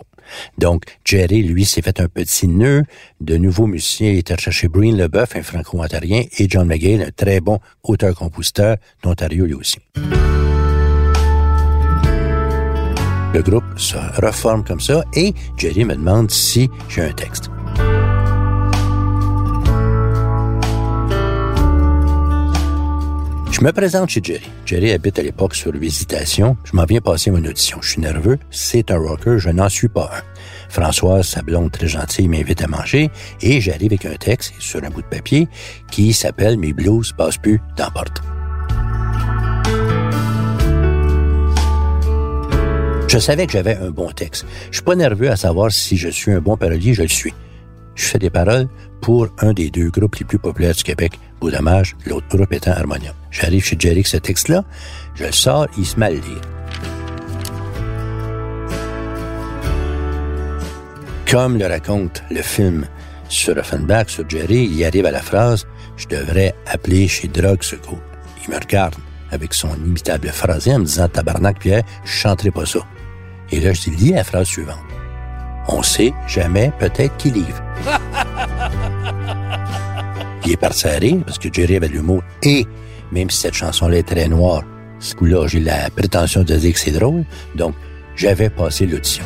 Donc, 0.57 0.83
Jerry, 1.05 1.43
lui, 1.43 1.65
s'est 1.65 1.81
fait 1.81 1.99
un 1.99 2.07
petit 2.07 2.47
nœud. 2.47 2.83
De 3.21 3.37
nouveaux 3.37 3.67
musiciens, 3.67 4.11
il 4.11 4.19
était 4.19 4.37
cherché 4.37 4.67
Breen 4.67 4.97
Leboeuf, 4.97 5.35
un 5.35 5.43
franco-ontarien, 5.43 6.23
et 6.37 6.47
John 6.49 6.67
McGill, 6.67 7.01
un 7.01 7.11
très 7.11 7.39
bon 7.41 7.59
auteur-compositeur 7.83 8.77
d'Ontario 9.03 9.45
lui 9.45 9.53
aussi. 9.53 9.79
Le 13.33 13.43
groupe 13.43 13.63
se 13.77 13.95
reforme 14.21 14.63
comme 14.63 14.79
ça 14.79 15.03
et 15.13 15.33
Jerry 15.55 15.85
me 15.85 15.95
demande 15.95 16.31
si 16.31 16.67
j'ai 16.89 17.03
un 17.03 17.11
texte. 17.11 17.51
Je 23.59 23.65
me 23.65 23.73
présente 23.73 24.07
chez 24.07 24.21
Jerry. 24.23 24.49
Jerry 24.65 24.91
habite 24.93 25.19
à 25.19 25.21
l'époque 25.21 25.53
sur 25.53 25.73
Visitation. 25.73 26.55
Je 26.63 26.77
m'en 26.77 26.85
viens 26.85 27.01
passer 27.01 27.29
mon 27.29 27.43
audition. 27.43 27.79
Je 27.81 27.89
suis 27.89 28.01
nerveux. 28.01 28.39
C'est 28.51 28.89
un 28.89 28.97
rocker. 28.97 29.37
Je 29.37 29.49
n'en 29.49 29.67
suis 29.67 29.89
pas 29.89 30.09
un. 30.13 30.21
Françoise, 30.69 31.27
sa 31.27 31.41
blonde 31.41 31.69
très 31.69 31.89
gentille, 31.89 32.29
m'invite 32.29 32.61
à 32.61 32.67
manger 32.67 33.09
et 33.41 33.59
j'arrive 33.59 33.91
avec 33.91 34.05
un 34.05 34.15
texte 34.15 34.53
sur 34.59 34.81
un 34.81 34.89
bout 34.89 35.01
de 35.01 35.07
papier 35.07 35.49
qui 35.91 36.13
s'appelle 36.13 36.57
Mes 36.57 36.71
blues 36.71 37.11
passent 37.11 37.37
plus 37.37 37.59
dans. 37.75 37.89
Je 43.09 43.19
savais 43.19 43.45
que 43.45 43.51
j'avais 43.51 43.75
un 43.75 43.89
bon 43.91 44.09
texte. 44.11 44.45
Je 44.71 44.77
suis 44.77 44.85
pas 44.85 44.95
nerveux 44.95 45.29
à 45.29 45.35
savoir 45.35 45.69
si 45.69 45.97
je 45.97 46.07
suis 46.07 46.31
un 46.31 46.39
bon 46.39 46.55
parolier, 46.55 46.93
je 46.93 47.01
le 47.01 47.09
suis. 47.09 47.33
Je 47.95 48.05
fais 48.05 48.19
des 48.19 48.29
paroles 48.29 48.69
pour 49.01 49.27
un 49.39 49.51
des 49.51 49.69
deux 49.69 49.89
groupes 49.89 50.15
les 50.15 50.25
plus 50.25 50.39
populaires 50.39 50.75
du 50.75 50.83
Québec, 50.83 51.19
Beau 51.39 51.49
dommage, 51.49 51.95
l'autre 52.05 52.27
groupe 52.35 52.51
étant 52.51 52.71
Harmonium. 52.71 53.13
J'arrive 53.31 53.63
chez 53.63 53.77
Jerry 53.79 53.95
avec 53.95 54.07
ce 54.07 54.17
texte-là, 54.17 54.63
je 55.15 55.23
le 55.23 55.31
sors, 55.31 55.67
il 55.77 55.85
se 55.85 55.97
met 55.99 56.07
à 56.07 56.09
le 56.09 56.17
lire. 56.17 56.41
Comme 61.29 61.57
le 61.57 61.67
raconte 61.67 62.23
le 62.29 62.41
film 62.41 62.87
sur 63.29 63.55
Offenbach, 63.55 64.09
sur 64.09 64.27
Jerry, 64.27 64.65
il 64.65 64.83
arrive 64.83 65.05
à 65.05 65.11
la 65.11 65.21
phrase 65.21 65.67
«Je 65.97 66.07
devrais 66.07 66.55
appeler 66.65 67.07
chez 67.07 67.27
Drug 67.27 67.61
Secours». 67.63 68.01
Il 68.43 68.53
me 68.53 68.59
regarde 68.59 68.95
avec 69.31 69.53
son 69.53 69.75
imitable 69.75 70.29
phrasé 70.29 70.73
en 70.73 70.79
me 70.79 70.85
disant 70.85 71.07
«Tabarnak, 71.09 71.59
Pierre, 71.59 71.83
je 72.03 72.11
chanterai 72.11 72.51
pas 72.51 72.65
ça». 72.65 72.79
Et 73.51 73.59
là, 73.59 73.73
je 73.73 73.81
dis, 73.81 73.91
lis 73.91 74.11
la 74.11 74.23
phrase 74.23 74.47
suivante. 74.47 74.79
On 75.67 75.83
sait 75.83 76.13
jamais, 76.27 76.71
peut-être 76.79 77.15
qu'il 77.17 77.33
livre. 77.33 77.61
Parce 80.57 81.37
que 81.37 81.51
Jerry 81.51 81.75
avait 81.75 81.87
l'humour. 81.87 82.23
Et 82.43 82.65
même 83.11 83.29
si 83.29 83.39
cette 83.39 83.55
chanson-là 83.55 83.97
est 83.97 84.03
très 84.03 84.27
noire, 84.27 84.63
ce 84.99 85.15
coup-là, 85.15 85.47
j'ai 85.47 85.59
la 85.59 85.89
prétention 85.89 86.43
de 86.43 86.55
dire 86.55 86.73
que 86.73 86.79
c'est 86.79 86.91
drôle. 86.91 87.23
Donc, 87.55 87.75
j'avais 88.15 88.49
passé 88.49 88.85
l'audition. 88.85 89.23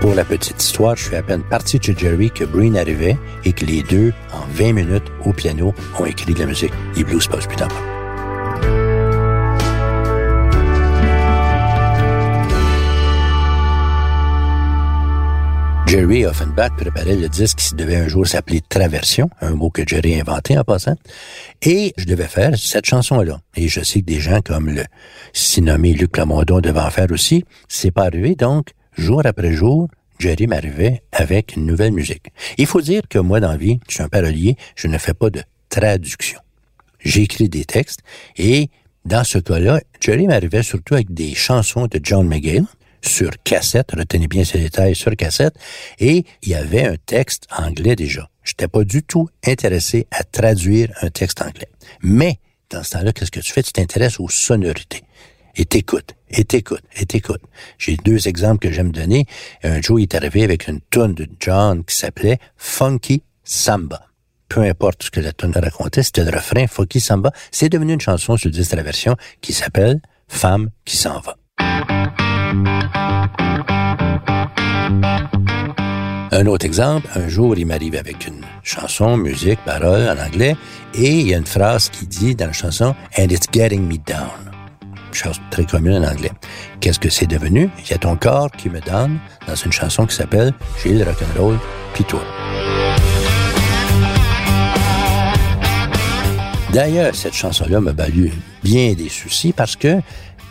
Pour 0.00 0.14
la 0.14 0.24
petite 0.24 0.62
histoire, 0.62 0.94
je 0.94 1.04
suis 1.04 1.16
à 1.16 1.22
peine 1.22 1.42
parti 1.42 1.78
de 1.78 1.84
chez 1.84 1.96
Jerry 1.96 2.30
que 2.30 2.44
Breen 2.44 2.76
arrivait 2.76 3.16
et 3.44 3.52
que 3.52 3.64
les 3.64 3.82
deux, 3.82 4.12
en 4.32 4.46
20 4.52 4.72
minutes, 4.72 5.10
au 5.24 5.32
piano, 5.32 5.74
ont 5.98 6.04
écrit 6.04 6.32
de 6.32 6.38
la 6.38 6.46
musique. 6.46 6.72
Les 6.96 7.02
blues 7.02 7.26
passent 7.26 7.48
plus 7.48 7.56
tard. 7.56 7.95
Jerry 15.86 16.26
Offenbach 16.26 16.72
préparait 16.76 17.14
le 17.14 17.28
disque 17.28 17.58
qui 17.58 17.74
devait 17.76 17.96
un 17.96 18.08
jour 18.08 18.26
s'appeler 18.26 18.60
Traversion, 18.60 19.30
un 19.40 19.54
mot 19.54 19.70
que 19.70 19.82
Jerry 19.86 20.16
a 20.16 20.20
inventé 20.20 20.58
en 20.58 20.64
passant, 20.64 20.96
et 21.62 21.94
je 21.96 22.04
devais 22.06 22.26
faire 22.26 22.58
cette 22.58 22.86
chanson-là. 22.86 23.40
Et 23.54 23.68
je 23.68 23.82
sais 23.82 24.00
que 24.00 24.06
des 24.06 24.18
gens 24.18 24.40
comme 24.40 24.68
le 24.68 24.82
si 25.32 25.60
Luc 25.60 26.10
Plamondon 26.10 26.60
devaient 26.60 26.80
en 26.80 26.90
faire 26.90 27.06
aussi. 27.12 27.44
C'est 27.68 27.92
pas 27.92 28.04
arrivé, 28.04 28.34
donc, 28.34 28.70
jour 28.98 29.22
après 29.24 29.52
jour, 29.52 29.88
Jerry 30.18 30.48
m'arrivait 30.48 31.02
avec 31.12 31.54
une 31.54 31.66
nouvelle 31.66 31.92
musique. 31.92 32.32
Il 32.58 32.66
faut 32.66 32.80
dire 32.80 33.02
que 33.08 33.20
moi, 33.20 33.38
dans 33.38 33.52
la 33.52 33.56
vie, 33.56 33.78
je 33.88 33.94
suis 33.94 34.02
un 34.02 34.08
parolier, 34.08 34.56
je 34.74 34.88
ne 34.88 34.98
fais 34.98 35.14
pas 35.14 35.30
de 35.30 35.42
traduction. 35.68 36.40
J'écris 36.98 37.48
des 37.48 37.64
textes 37.64 38.00
et 38.36 38.70
dans 39.04 39.22
ce 39.22 39.38
cas-là, 39.38 39.80
Jerry 40.00 40.26
m'arrivait 40.26 40.64
surtout 40.64 40.94
avec 40.94 41.14
des 41.14 41.32
chansons 41.34 41.86
de 41.86 42.00
John 42.02 42.26
McGill, 42.26 42.64
sur 43.08 43.30
cassette, 43.44 43.92
retenez 43.92 44.28
bien 44.28 44.44
ces 44.44 44.58
détails, 44.58 44.94
sur 44.94 45.14
cassette, 45.16 45.54
et 45.98 46.24
il 46.42 46.48
y 46.48 46.54
avait 46.54 46.84
un 46.84 46.96
texte 46.96 47.46
anglais 47.56 47.96
déjà. 47.96 48.28
Je 48.42 48.52
n'étais 48.52 48.68
pas 48.68 48.84
du 48.84 49.02
tout 49.02 49.28
intéressé 49.44 50.06
à 50.10 50.24
traduire 50.24 50.90
un 51.02 51.10
texte 51.10 51.42
anglais. 51.42 51.68
Mais, 52.02 52.38
dans 52.70 52.82
ce 52.82 52.90
temps-là, 52.90 53.12
qu'est-ce 53.12 53.30
que 53.30 53.40
tu 53.40 53.52
fais? 53.52 53.62
Tu 53.62 53.72
t'intéresses 53.72 54.20
aux 54.20 54.28
sonorités. 54.28 55.02
Et 55.56 55.64
t'écoutes, 55.64 56.14
et 56.30 56.44
t'écoutes, 56.44 56.84
et 56.96 57.06
t'écoutes. 57.06 57.42
J'ai 57.78 57.96
deux 57.96 58.28
exemples 58.28 58.68
que 58.68 58.72
j'aime 58.72 58.92
donner. 58.92 59.26
Un 59.62 59.80
jour, 59.80 59.98
il 59.98 60.02
est 60.02 60.14
arrivé 60.14 60.44
avec 60.44 60.68
une 60.68 60.80
tune 60.90 61.14
de 61.14 61.26
John 61.40 61.84
qui 61.84 61.96
s'appelait 61.96 62.38
Funky 62.56 63.22
Samba. 63.42 64.02
Peu 64.48 64.60
importe 64.60 65.04
ce 65.04 65.10
que 65.10 65.20
la 65.20 65.32
tune 65.32 65.52
racontait, 65.56 66.02
c'était 66.02 66.24
le 66.24 66.30
refrain 66.30 66.66
Funky 66.66 67.00
Samba. 67.00 67.32
C'est 67.50 67.68
devenu 67.68 67.94
une 67.94 68.00
chanson 68.00 68.36
sur 68.36 68.48
le 68.48 68.54
disque 68.54 68.72
de 68.72 68.76
la 68.76 68.82
version 68.82 69.16
qui 69.40 69.52
s'appelle 69.52 70.00
Femme 70.28 70.70
qui 70.84 70.96
s'en 70.96 71.20
va. 71.20 71.36
Un 76.32 76.46
autre 76.46 76.66
exemple, 76.66 77.08
un 77.14 77.28
jour, 77.28 77.56
il 77.56 77.66
m'arrive 77.66 77.94
avec 77.94 78.26
une 78.26 78.42
chanson, 78.62 79.16
musique, 79.16 79.58
parole 79.64 80.06
en 80.08 80.18
anglais, 80.22 80.54
et 80.94 81.20
il 81.20 81.28
y 81.28 81.34
a 81.34 81.38
une 81.38 81.46
phrase 81.46 81.88
qui 81.88 82.06
dit 82.06 82.34
dans 82.34 82.46
la 82.46 82.52
chanson 82.52 82.94
«And 83.18 83.28
it's 83.30 83.46
getting 83.52 83.88
me 83.88 83.96
down». 83.96 84.52
Chose 85.12 85.40
très 85.50 85.64
commune 85.64 86.04
en 86.04 86.08
anglais. 86.08 86.32
Qu'est-ce 86.80 86.98
que 87.00 87.08
c'est 87.08 87.26
devenu? 87.26 87.70
Il 87.84 87.90
y 87.90 87.94
a 87.94 87.98
ton 87.98 88.16
corps 88.16 88.50
qui 88.50 88.68
me 88.68 88.80
donne 88.80 89.18
dans 89.48 89.54
une 89.54 89.72
chanson 89.72 90.04
qui 90.04 90.14
s'appelle 90.14 90.52
«J'ai 90.84 90.92
le 90.92 91.04
rock'n'roll, 91.04 91.58
puis 91.94 92.04
toi». 92.04 92.20
D'ailleurs, 96.72 97.14
cette 97.14 97.32
chanson-là 97.32 97.80
m'a 97.80 97.92
valu 97.92 98.30
bien 98.62 98.92
des 98.92 99.08
soucis 99.08 99.54
parce 99.54 99.76
que 99.76 100.02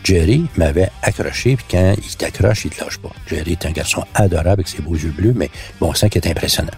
Jerry 0.04 0.44
m'avait 0.56 0.88
accroché, 1.02 1.56
puis 1.56 1.66
quand 1.70 1.94
il 1.96 2.16
t'accroche, 2.16 2.64
il 2.64 2.70
te 2.70 2.84
lâche 2.84 2.98
pas. 2.98 3.10
Jerry 3.26 3.52
est 3.52 3.66
un 3.66 3.72
garçon 3.72 4.04
adorable 4.14 4.48
avec 4.50 4.68
ses 4.68 4.82
beaux 4.82 4.94
yeux 4.94 5.12
bleus, 5.16 5.32
mais 5.34 5.50
bon 5.80 5.92
sang 5.94 6.08
qui 6.08 6.18
est 6.18 6.28
impressionnant. 6.28 6.72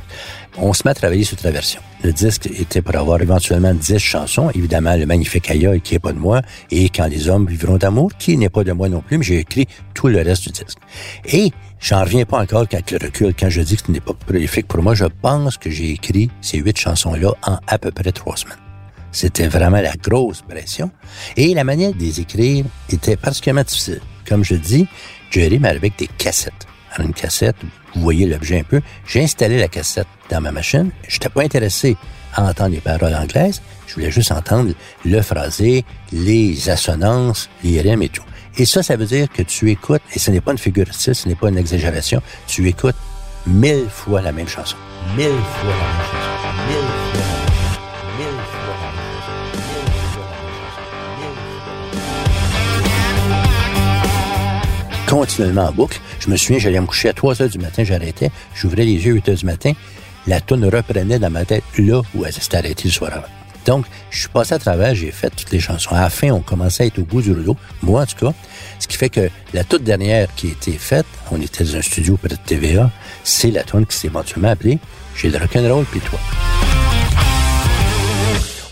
On 0.61 0.73
se 0.73 0.83
met 0.85 0.91
à 0.91 0.95
travailler 0.95 1.23
sur 1.23 1.37
la 1.45 1.53
version. 1.53 1.81
Le 2.03 2.13
disque 2.13 2.47
était 2.47 2.83
pour 2.83 2.97
avoir 2.97 3.21
éventuellement 3.21 3.73
10 3.73 3.99
chansons. 3.99 4.51
Évidemment, 4.55 4.97
le 4.97 5.07
magnifique 5.07 5.51
aïeul 5.51 5.81
qui 5.81 5.95
est 5.95 6.01
pas 6.01 6.13
de 6.13 6.19
moi 6.19 6.43
et 6.71 6.89
Quand 6.89 7.07
les 7.07 7.29
hommes 7.29 7.47
vivront 7.47 7.77
d'amour, 7.77 8.11
qui 8.19 8.37
n'est 8.37 8.49
pas 8.49 8.65
de 8.65 8.73
moi 8.73 8.89
non 8.89 9.01
plus, 9.01 9.19
mais 9.19 9.25
j'ai 9.25 9.39
écrit 9.39 9.69
tout 9.95 10.09
le 10.09 10.21
reste 10.21 10.45
du 10.45 10.51
disque. 10.51 10.79
Et 11.27 11.53
j'en 11.81 12.03
reviens 12.03 12.25
pas 12.25 12.41
encore 12.41 12.67
qu'avec 12.67 12.91
le 12.91 12.99
recul, 13.01 13.35
quand 13.39 13.51
je 13.51 13.61
dis 13.61 13.77
que 13.77 13.87
ce 13.87 13.93
n'est 13.93 14.01
pas 14.01 14.15
prolifique 14.15 14.67
pour 14.67 14.83
moi, 14.83 14.95
je 14.95 15.05
pense 15.05 15.59
que 15.59 15.71
j'ai 15.71 15.91
écrit 15.91 16.29
ces 16.41 16.59
huit 16.59 16.77
chansons-là 16.77 17.35
en 17.47 17.59
à 17.67 17.79
peu 17.79 17.93
près 17.93 18.11
trois 18.11 18.37
semaines. 18.37 18.68
C'était 19.13 19.49
vraiment 19.49 19.81
la 19.81 19.95
grosse 19.95 20.43
pression. 20.43 20.91
Et 21.37 21.55
la 21.55 21.65
manière 21.65 21.93
de 21.93 21.99
les 21.99 22.21
écrire 22.21 22.65
était 22.91 23.17
particulièrement 23.17 23.63
difficile. 23.63 24.01
Comme 24.27 24.45
je 24.45 24.55
dis, 24.55 24.87
Jerry 25.31 25.59
m'arrivait 25.59 25.89
avec 25.89 25.99
des 25.99 26.07
cassettes. 26.07 26.67
Alors, 26.93 27.07
une 27.07 27.15
cassette, 27.15 27.57
vous 27.95 28.01
voyez 28.01 28.27
l'objet 28.27 28.61
un 28.61 28.65
peu. 28.65 28.81
J'ai 29.07 29.23
installé 29.23 29.59
la 29.59 29.69
cassette 29.69 30.07
dans 30.31 30.41
ma 30.41 30.53
machine. 30.53 30.91
Je 31.07 31.17
n'étais 31.17 31.29
pas 31.29 31.43
intéressé 31.43 31.97
à 32.35 32.45
entendre 32.45 32.71
les 32.71 32.81
paroles 32.81 33.15
anglaises. 33.15 33.63
Je 33.87 33.95
voulais 33.95 34.11
juste 34.11 34.33
entendre 34.33 34.73
le 35.05 35.23
phrasé, 35.23 35.85
les 36.13 36.69
assonances, 36.69 37.49
les 37.65 37.81
rimes 37.81 38.03
et 38.03 38.09
tout. 38.09 38.25
Et 38.57 38.65
ça, 38.65 38.83
ça 38.83 38.97
veut 38.97 39.07
dire 39.07 39.29
que 39.33 39.43
tu 39.43 39.71
écoutes, 39.71 40.03
et 40.15 40.19
ce 40.19 40.31
n'est 40.31 40.41
pas 40.41 40.53
une 40.53 40.59
figure 40.59 40.93
style, 40.93 41.15
ce 41.15 41.29
n'est 41.29 41.37
pas 41.37 41.49
une 41.49 41.59
exagération, 41.59 42.21
tu 42.47 42.67
écoutes 42.69 42.97
mille 43.47 43.87
fois 43.89 44.21
la 44.21 44.33
même 44.33 44.49
chanson. 44.49 44.77
Mille 45.17 45.29
fois 45.29 45.71
la 45.71 45.87
même 45.87 46.07
chanson. 46.11 46.49
Mille 46.67 46.77
fois 46.77 47.23
la 47.23 47.23
même 47.23 47.38
continuellement 55.09 55.69
en 55.69 55.73
boucle. 55.73 56.01
Je 56.21 56.31
me 56.31 56.37
souviens, 56.37 56.59
j'allais 56.59 56.81
me 56.81 56.87
coucher 56.87 57.09
à 57.09 57.13
3 57.13 57.43
heures 57.43 57.49
du 57.49 57.59
matin, 57.59 57.83
j'arrêtais, 57.83 58.31
j'ouvrais 58.55 58.85
les 58.85 59.05
yeux 59.07 59.13
à 59.13 59.15
8 59.15 59.29
heures 59.31 59.37
du 59.37 59.47
matin, 59.47 59.73
la 60.27 60.41
toune 60.41 60.65
reprenait 60.65 61.19
dans 61.19 61.31
ma 61.31 61.45
tête 61.45 61.65
là 61.79 62.03
où 62.15 62.25
elle 62.25 62.33
s'était 62.33 62.59
arrêtée 62.59 62.85
le 62.85 62.91
soir 62.91 63.13
avant. 63.13 63.27
Donc, 63.67 63.87
je 64.11 64.21
suis 64.21 64.29
passé 64.29 64.55
à 64.55 64.59
travers, 64.59 64.95
j'ai 64.95 65.11
fait 65.11 65.31
toutes 65.31 65.51
les 65.51 65.61
chansons. 65.61 65.91
À 65.91 66.03
la 66.03 66.11
fin, 66.11 66.31
on 66.31 66.41
commençait 66.41 66.85
à 66.85 66.87
être 66.87 66.99
au 66.99 67.03
bout 67.03 67.23
du 67.23 67.33
rouleau, 67.33 67.57
moi 67.83 68.03
en 68.03 68.07
tout 68.07 68.27
cas. 68.27 68.33
Ce 68.79 68.87
qui 68.87 68.97
fait 68.97 69.11
que 69.11 69.29
la 69.53 69.65
toute 69.65 69.83
dernière 69.83 70.29
qui 70.37 70.49
a 70.49 70.51
été 70.51 70.73
faite, 70.73 71.07
on 71.31 71.41
était 71.41 71.65
dans 71.65 71.77
un 71.77 71.83
studio 71.83 72.17
près 72.17 72.29
de 72.29 72.37
TVA, 72.37 72.91
c'est 73.25 73.51
la 73.51 73.63
tune 73.65 73.87
qui 73.87 73.97
s'est 73.97 74.09
éventuellement 74.09 74.51
appelée 74.51 74.79
J'ai 75.17 75.31
le 75.31 75.39
rock'n'roll 75.39 75.85
puis 75.85 76.01
toi. 76.01 76.19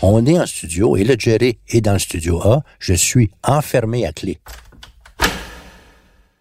On 0.03 0.23
est 0.27 0.39
en 0.39 0.45
studio 0.45 0.95
et 0.95 1.03
le 1.03 1.15
Jerry 1.17 1.57
est 1.69 1.81
dans 1.81 1.93
le 1.93 1.99
studio 1.99 2.39
A. 2.43 2.63
Je 2.79 2.93
suis 2.93 3.31
enfermé 3.43 4.05
à 4.05 4.13
clé 4.13 4.37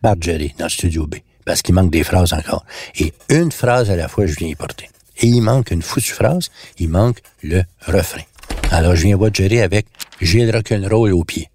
par 0.02 0.14
Jerry 0.20 0.54
dans 0.58 0.66
le 0.66 0.70
studio 0.70 1.06
B, 1.06 1.16
parce 1.44 1.62
qu'il 1.62 1.74
manque 1.74 1.90
des 1.90 2.04
phrases 2.04 2.34
encore. 2.34 2.66
Et 2.98 3.14
une 3.30 3.50
phrase 3.50 3.90
à 3.90 3.96
la 3.96 4.08
fois, 4.08 4.26
je 4.26 4.34
viens 4.36 4.48
y 4.48 4.54
porter. 4.54 4.90
Et 5.18 5.26
il 5.26 5.40
manque 5.40 5.70
une 5.70 5.80
foutue 5.80 6.12
phrase, 6.12 6.50
il 6.78 6.90
manque 6.90 7.20
le 7.42 7.62
refrain. 7.86 8.22
Alors 8.70 8.94
je 8.94 9.06
viens 9.06 9.16
voir 9.16 9.32
Jerry 9.32 9.60
avec 9.60 9.86
«J'ai 10.20 10.44
le 10.44 10.52
rock'n'roll 10.52 11.12
au 11.14 11.24
pied». 11.24 11.48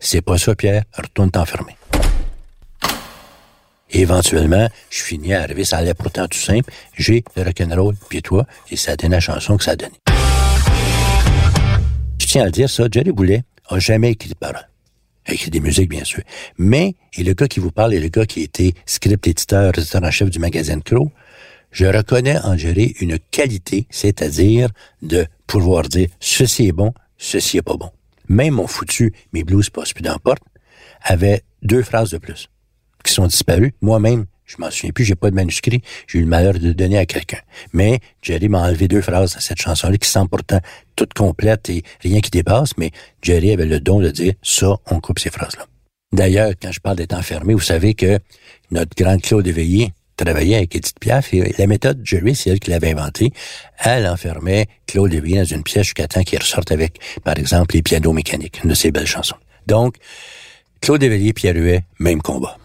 C'est 0.00 0.22
pas 0.22 0.38
ça, 0.38 0.56
Pierre, 0.56 0.82
retourne 0.92 1.30
t'enfermer. 1.30 1.76
éventuellement, 3.90 4.68
je 4.90 5.02
finis 5.02 5.34
à 5.34 5.42
arriver, 5.42 5.64
ça 5.64 5.76
allait 5.76 5.94
pourtant 5.94 6.26
tout 6.26 6.38
simple. 6.38 6.72
J'ai 6.98 7.22
le 7.36 7.42
rock'n'roll, 7.44 7.94
puis 8.08 8.22
toi, 8.22 8.44
et 8.70 8.76
ça 8.76 8.92
a 8.92 8.96
donné 8.96 9.14
la 9.14 9.20
chanson 9.20 9.56
que 9.56 9.62
ça 9.62 9.72
a 9.72 9.76
donné. 9.76 10.03
Tiens 12.34 12.42
à 12.42 12.46
le 12.46 12.50
dire, 12.50 12.68
ça, 12.68 12.88
Jerry 12.90 13.12
Boulet 13.12 13.44
a 13.68 13.78
jamais 13.78 14.10
écrit 14.10 14.28
de 14.28 14.34
paroles 14.34 14.68
écrit 15.28 15.52
des 15.52 15.60
musiques, 15.60 15.88
bien 15.88 16.02
sûr. 16.02 16.24
Mais, 16.58 16.96
et 17.16 17.22
le 17.22 17.32
gars 17.32 17.46
qui 17.46 17.60
vous 17.60 17.70
parle 17.70 17.94
est 17.94 18.00
le 18.00 18.08
gars 18.08 18.26
qui 18.26 18.42
était 18.42 18.72
script 18.86 19.24
éditeur, 19.28 19.72
rédacteur 19.72 20.02
en 20.02 20.10
chef 20.10 20.30
du 20.30 20.40
magazine 20.40 20.82
Crow. 20.82 21.12
Je 21.70 21.86
reconnais 21.86 22.36
en 22.38 22.56
Jerry 22.56 22.96
une 22.98 23.20
qualité, 23.20 23.86
c'est-à-dire 23.88 24.68
de 25.00 25.26
pouvoir 25.46 25.84
dire 25.84 26.08
ceci 26.18 26.66
est 26.66 26.72
bon, 26.72 26.92
ceci 27.18 27.58
est 27.58 27.62
pas 27.62 27.76
bon. 27.76 27.92
Même 28.28 28.54
mon 28.54 28.66
foutu, 28.66 29.12
mes 29.32 29.44
blues 29.44 29.70
pas 29.70 29.84
plus 29.84 30.02
d'emporte, 30.02 30.42
avait 31.02 31.42
deux 31.62 31.84
phrases 31.84 32.10
de 32.10 32.18
plus 32.18 32.48
qui 33.04 33.12
sont 33.12 33.28
disparues. 33.28 33.74
Moi-même, 33.80 34.26
je 34.46 34.56
m'en 34.58 34.70
souviens 34.70 34.90
plus, 34.90 35.04
j'ai 35.04 35.14
pas 35.14 35.30
de 35.30 35.34
manuscrit, 35.34 35.82
j'ai 36.06 36.18
eu 36.18 36.22
le 36.22 36.28
malheur 36.28 36.54
de 36.54 36.68
le 36.68 36.74
donner 36.74 36.98
à 36.98 37.06
quelqu'un. 37.06 37.40
Mais 37.72 38.00
Jerry 38.22 38.48
m'a 38.48 38.62
enlevé 38.62 38.88
deux 38.88 39.00
phrases 39.00 39.36
à 39.36 39.40
cette 39.40 39.60
chanson-là 39.60 39.96
qui 39.96 40.08
sont 40.08 40.26
pourtant 40.26 40.60
toutes 40.96 41.14
complètes 41.14 41.70
et 41.70 41.82
rien 42.00 42.20
qui 42.20 42.30
dépasse, 42.30 42.76
mais 42.76 42.90
Jerry 43.22 43.52
avait 43.52 43.66
le 43.66 43.80
don 43.80 44.00
de 44.00 44.10
dire 44.10 44.34
ça, 44.42 44.76
on 44.90 45.00
coupe 45.00 45.18
ces 45.18 45.30
phrases-là. 45.30 45.66
D'ailleurs, 46.12 46.52
quand 46.60 46.70
je 46.70 46.80
parle 46.80 46.96
d'être 46.96 47.14
enfermé, 47.14 47.54
vous 47.54 47.60
savez 47.60 47.94
que 47.94 48.18
notre 48.70 48.94
grande 48.96 49.22
Claude 49.22 49.46
Éveillé, 49.46 49.92
travaillait 50.16 50.56
avec 50.56 50.76
Edith 50.76 50.98
Piaf 51.00 51.34
et 51.34 51.54
la 51.58 51.66
méthode 51.66 52.00
Jerry, 52.04 52.34
c'est 52.34 52.50
elle 52.50 52.60
qui 52.60 52.70
l'avait 52.70 52.92
inventée. 52.92 53.32
Elle 53.78 54.06
enfermait 54.06 54.66
Claude 54.86 55.12
Lévy 55.12 55.34
dans 55.34 55.44
une 55.44 55.62
pièce 55.62 55.84
jusqu'à 55.84 56.06
temps 56.06 56.22
qu'il 56.22 56.38
ressorte 56.38 56.70
avec, 56.72 57.00
par 57.24 57.38
exemple, 57.38 57.74
les 57.74 57.82
pianos 57.82 58.12
mécaniques, 58.12 58.60
une 58.62 58.70
de 58.70 58.74
ses 58.74 58.90
belles 58.90 59.06
chansons. 59.06 59.36
Donc, 59.66 59.96
Claude 60.80 61.02
Léveillé, 61.02 61.32
Pierre 61.32 61.56
Huet, 61.56 61.84
même 61.98 62.22
combat. 62.22 62.58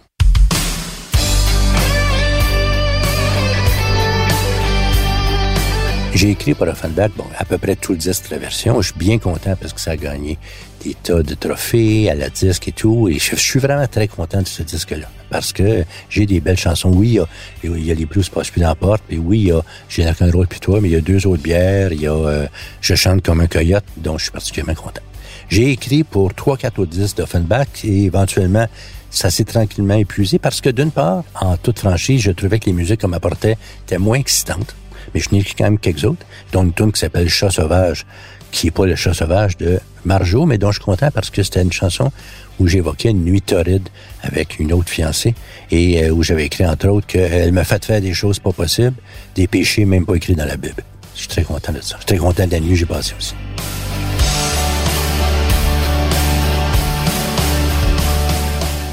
J'ai 6.19 6.31
écrit 6.31 6.53
pour 6.53 6.67
Offenbach, 6.67 7.11
bon, 7.15 7.23
à 7.37 7.45
peu 7.45 7.57
près 7.57 7.77
tout 7.77 7.93
le 7.93 7.97
disque 7.97 8.27
de 8.27 8.35
la 8.35 8.41
version. 8.41 8.81
Je 8.81 8.89
suis 8.89 8.99
bien 8.99 9.19
content 9.19 9.55
parce 9.55 9.71
que 9.71 9.79
ça 9.79 9.91
a 9.91 9.95
gagné 9.95 10.37
des 10.83 10.93
tas 10.93 11.23
de 11.23 11.33
trophées 11.33 12.09
à 12.09 12.13
la 12.13 12.29
disque 12.29 12.67
et 12.67 12.73
tout. 12.73 13.07
Et 13.07 13.19
je, 13.19 13.37
suis 13.37 13.59
vraiment 13.61 13.87
très 13.87 14.09
content 14.09 14.41
de 14.41 14.47
ce 14.47 14.61
disque-là. 14.61 15.07
Parce 15.29 15.53
que 15.53 15.85
j'ai 16.09 16.25
des 16.25 16.41
belles 16.41 16.57
chansons. 16.57 16.91
Oui, 16.91 17.19
il 17.63 17.85
y 17.85 17.89
a, 17.89 17.93
les 17.93 18.05
blues 18.05 18.27
passe 18.27 18.49
plus 18.49 18.59
d'emporte. 18.59 19.01
Puis 19.07 19.17
oui, 19.17 19.39
il 19.39 19.47
y 19.47 19.51
a 19.53 19.61
J'ai 19.87 20.05
un 20.05 20.13
rôle 20.29 20.47
puis 20.47 20.59
toi, 20.59 20.81
mais 20.81 20.89
il 20.89 20.91
y 20.91 20.97
a 20.97 20.99
deux 20.99 21.25
autres 21.25 21.41
bières. 21.41 21.93
Il 21.93 22.01
y 22.01 22.07
a 22.07 22.11
euh, 22.13 22.47
Je 22.81 22.95
chante 22.95 23.23
comme 23.23 23.39
un 23.39 23.47
coyote, 23.47 23.85
dont 23.95 24.17
je 24.17 24.23
suis 24.23 24.33
particulièrement 24.33 24.75
content. 24.75 25.01
J'ai 25.47 25.71
écrit 25.71 26.03
pour 26.03 26.33
trois, 26.33 26.57
quatre 26.57 26.79
autres 26.79 26.91
disques 26.91 27.15
d'Offenbach 27.15 27.85
et 27.85 28.03
éventuellement, 28.03 28.67
ça 29.09 29.29
s'est 29.29 29.45
tranquillement 29.45 29.95
épuisé 29.95 30.37
parce 30.37 30.59
que 30.59 30.69
d'une 30.69 30.91
part, 30.91 31.23
en 31.39 31.55
toute 31.55 31.79
franchise, 31.79 32.19
je 32.23 32.31
trouvais 32.31 32.59
que 32.59 32.65
les 32.65 32.73
musiques 32.73 32.99
qu'on 32.99 33.07
m'apportait 33.07 33.55
étaient 33.85 33.97
moins 33.97 34.17
excitantes 34.17 34.75
mais 35.13 35.19
je 35.19 35.29
n'ai 35.31 35.43
quand 35.43 35.65
même 35.65 35.79
quelques 35.79 36.03
autres, 36.03 36.25
dont 36.51 36.63
une 36.63 36.73
tune 36.73 36.91
qui 36.91 36.99
s'appelle 36.99 37.29
Chat 37.29 37.51
sauvage, 37.51 38.05
qui 38.51 38.67
n'est 38.67 38.71
pas 38.71 38.85
le 38.85 38.95
chat 38.95 39.13
sauvage 39.13 39.57
de 39.57 39.79
Marjo, 40.05 40.45
mais 40.45 40.57
dont 40.57 40.71
je 40.71 40.79
suis 40.79 40.85
content 40.85 41.09
parce 41.11 41.29
que 41.29 41.43
c'était 41.43 41.61
une 41.61 41.71
chanson 41.71 42.11
où 42.59 42.67
j'évoquais 42.67 43.09
une 43.09 43.23
nuit 43.23 43.41
torride 43.41 43.87
avec 44.23 44.59
une 44.59 44.73
autre 44.73 44.89
fiancée 44.89 45.35
et 45.71 46.03
euh, 46.03 46.09
où 46.09 46.23
j'avais 46.23 46.45
écrit 46.45 46.65
entre 46.65 46.87
autres 46.87 47.07
qu'elle 47.07 47.51
m'a 47.51 47.63
fait 47.63 47.83
faire 47.83 48.01
des 48.01 48.13
choses 48.13 48.39
pas 48.39 48.51
possibles, 48.51 48.95
des 49.35 49.47
péchés 49.47 49.85
même 49.85 50.05
pas 50.05 50.15
écrits 50.15 50.35
dans 50.35 50.45
la 50.45 50.57
Bible. 50.57 50.83
Je 51.15 51.19
suis 51.19 51.27
très 51.27 51.43
content 51.43 51.73
de 51.73 51.81
ça. 51.81 51.95
Je 51.95 51.97
suis 51.97 52.05
très 52.05 52.17
content 52.17 52.45
de 52.45 52.51
la 52.51 52.59
nuit 52.59 52.75
j'ai 52.75 52.85
passée 52.85 53.13
aussi. 53.17 53.35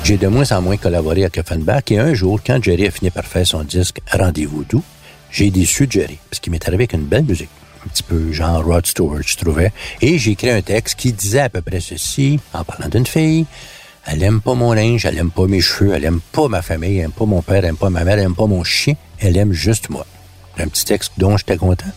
J'ai 0.05 0.17
de 0.17 0.29
moins 0.29 0.51
en 0.53 0.63
moins 0.63 0.77
collaboré 0.77 1.23
avec 1.23 1.39
Offenbach 1.39 1.91
et 1.91 1.99
un 1.99 2.15
jour, 2.15 2.41
quand 2.47 2.63
Jerry 2.63 2.87
a 2.87 2.91
fini 2.93 3.11
par 3.11 3.25
faire 3.25 3.45
son 3.45 3.65
disque 3.65 4.01
Rendez-vous 4.13 4.63
doux, 4.63 4.85
j'ai 5.37 5.51
déçu 5.51 5.87
Jerry, 5.91 6.19
parce 6.31 6.41
qu'il 6.41 6.51
m'est 6.51 6.67
arrivé 6.67 6.85
avec 6.85 6.95
une 6.95 7.05
belle 7.05 7.25
musique, 7.25 7.51
un 7.85 7.89
petit 7.91 8.03
peu 8.03 8.33
genre 8.33 8.65
Rod 8.65 8.87
Stewart, 8.87 9.21
je 9.23 9.37
trouvais. 9.37 9.71
Et 10.01 10.17
j'ai 10.17 10.31
écrit 10.31 10.49
un 10.49 10.63
texte 10.63 10.99
qui 10.99 11.13
disait 11.13 11.41
à 11.41 11.51
peu 11.51 11.61
près 11.61 11.81
ceci, 11.81 12.41
en 12.55 12.65
parlant 12.65 12.89
d'une 12.89 13.07
fille. 13.07 13.45
Elle 14.07 14.23
aime 14.23 14.41
pas 14.41 14.55
mon 14.55 14.73
linge, 14.73 15.05
elle 15.05 15.19
aime 15.19 15.31
pas 15.31 15.47
mes 15.47 15.61
cheveux, 15.61 15.93
elle 15.95 16.07
aime 16.07 16.21
pas 16.33 16.49
ma 16.49 16.63
famille, 16.63 16.97
elle 16.97 17.07
aime 17.07 17.13
pas 17.13 17.27
mon 17.27 17.43
père, 17.43 17.57
elle 17.57 17.67
aime 17.67 17.77
pas 17.77 17.91
ma 17.91 18.03
mère, 18.03 18.15
elle 18.15 18.25
aime 18.25 18.35
pas 18.35 18.47
mon 18.47 18.65
chien, 18.65 18.95
elle 19.19 19.37
aime 19.37 19.53
juste 19.53 19.91
moi. 19.91 20.07
Un 20.57 20.69
petit 20.69 20.87
texte 20.87 21.13
dont 21.19 21.37
j'étais 21.37 21.59
content. 21.59 21.93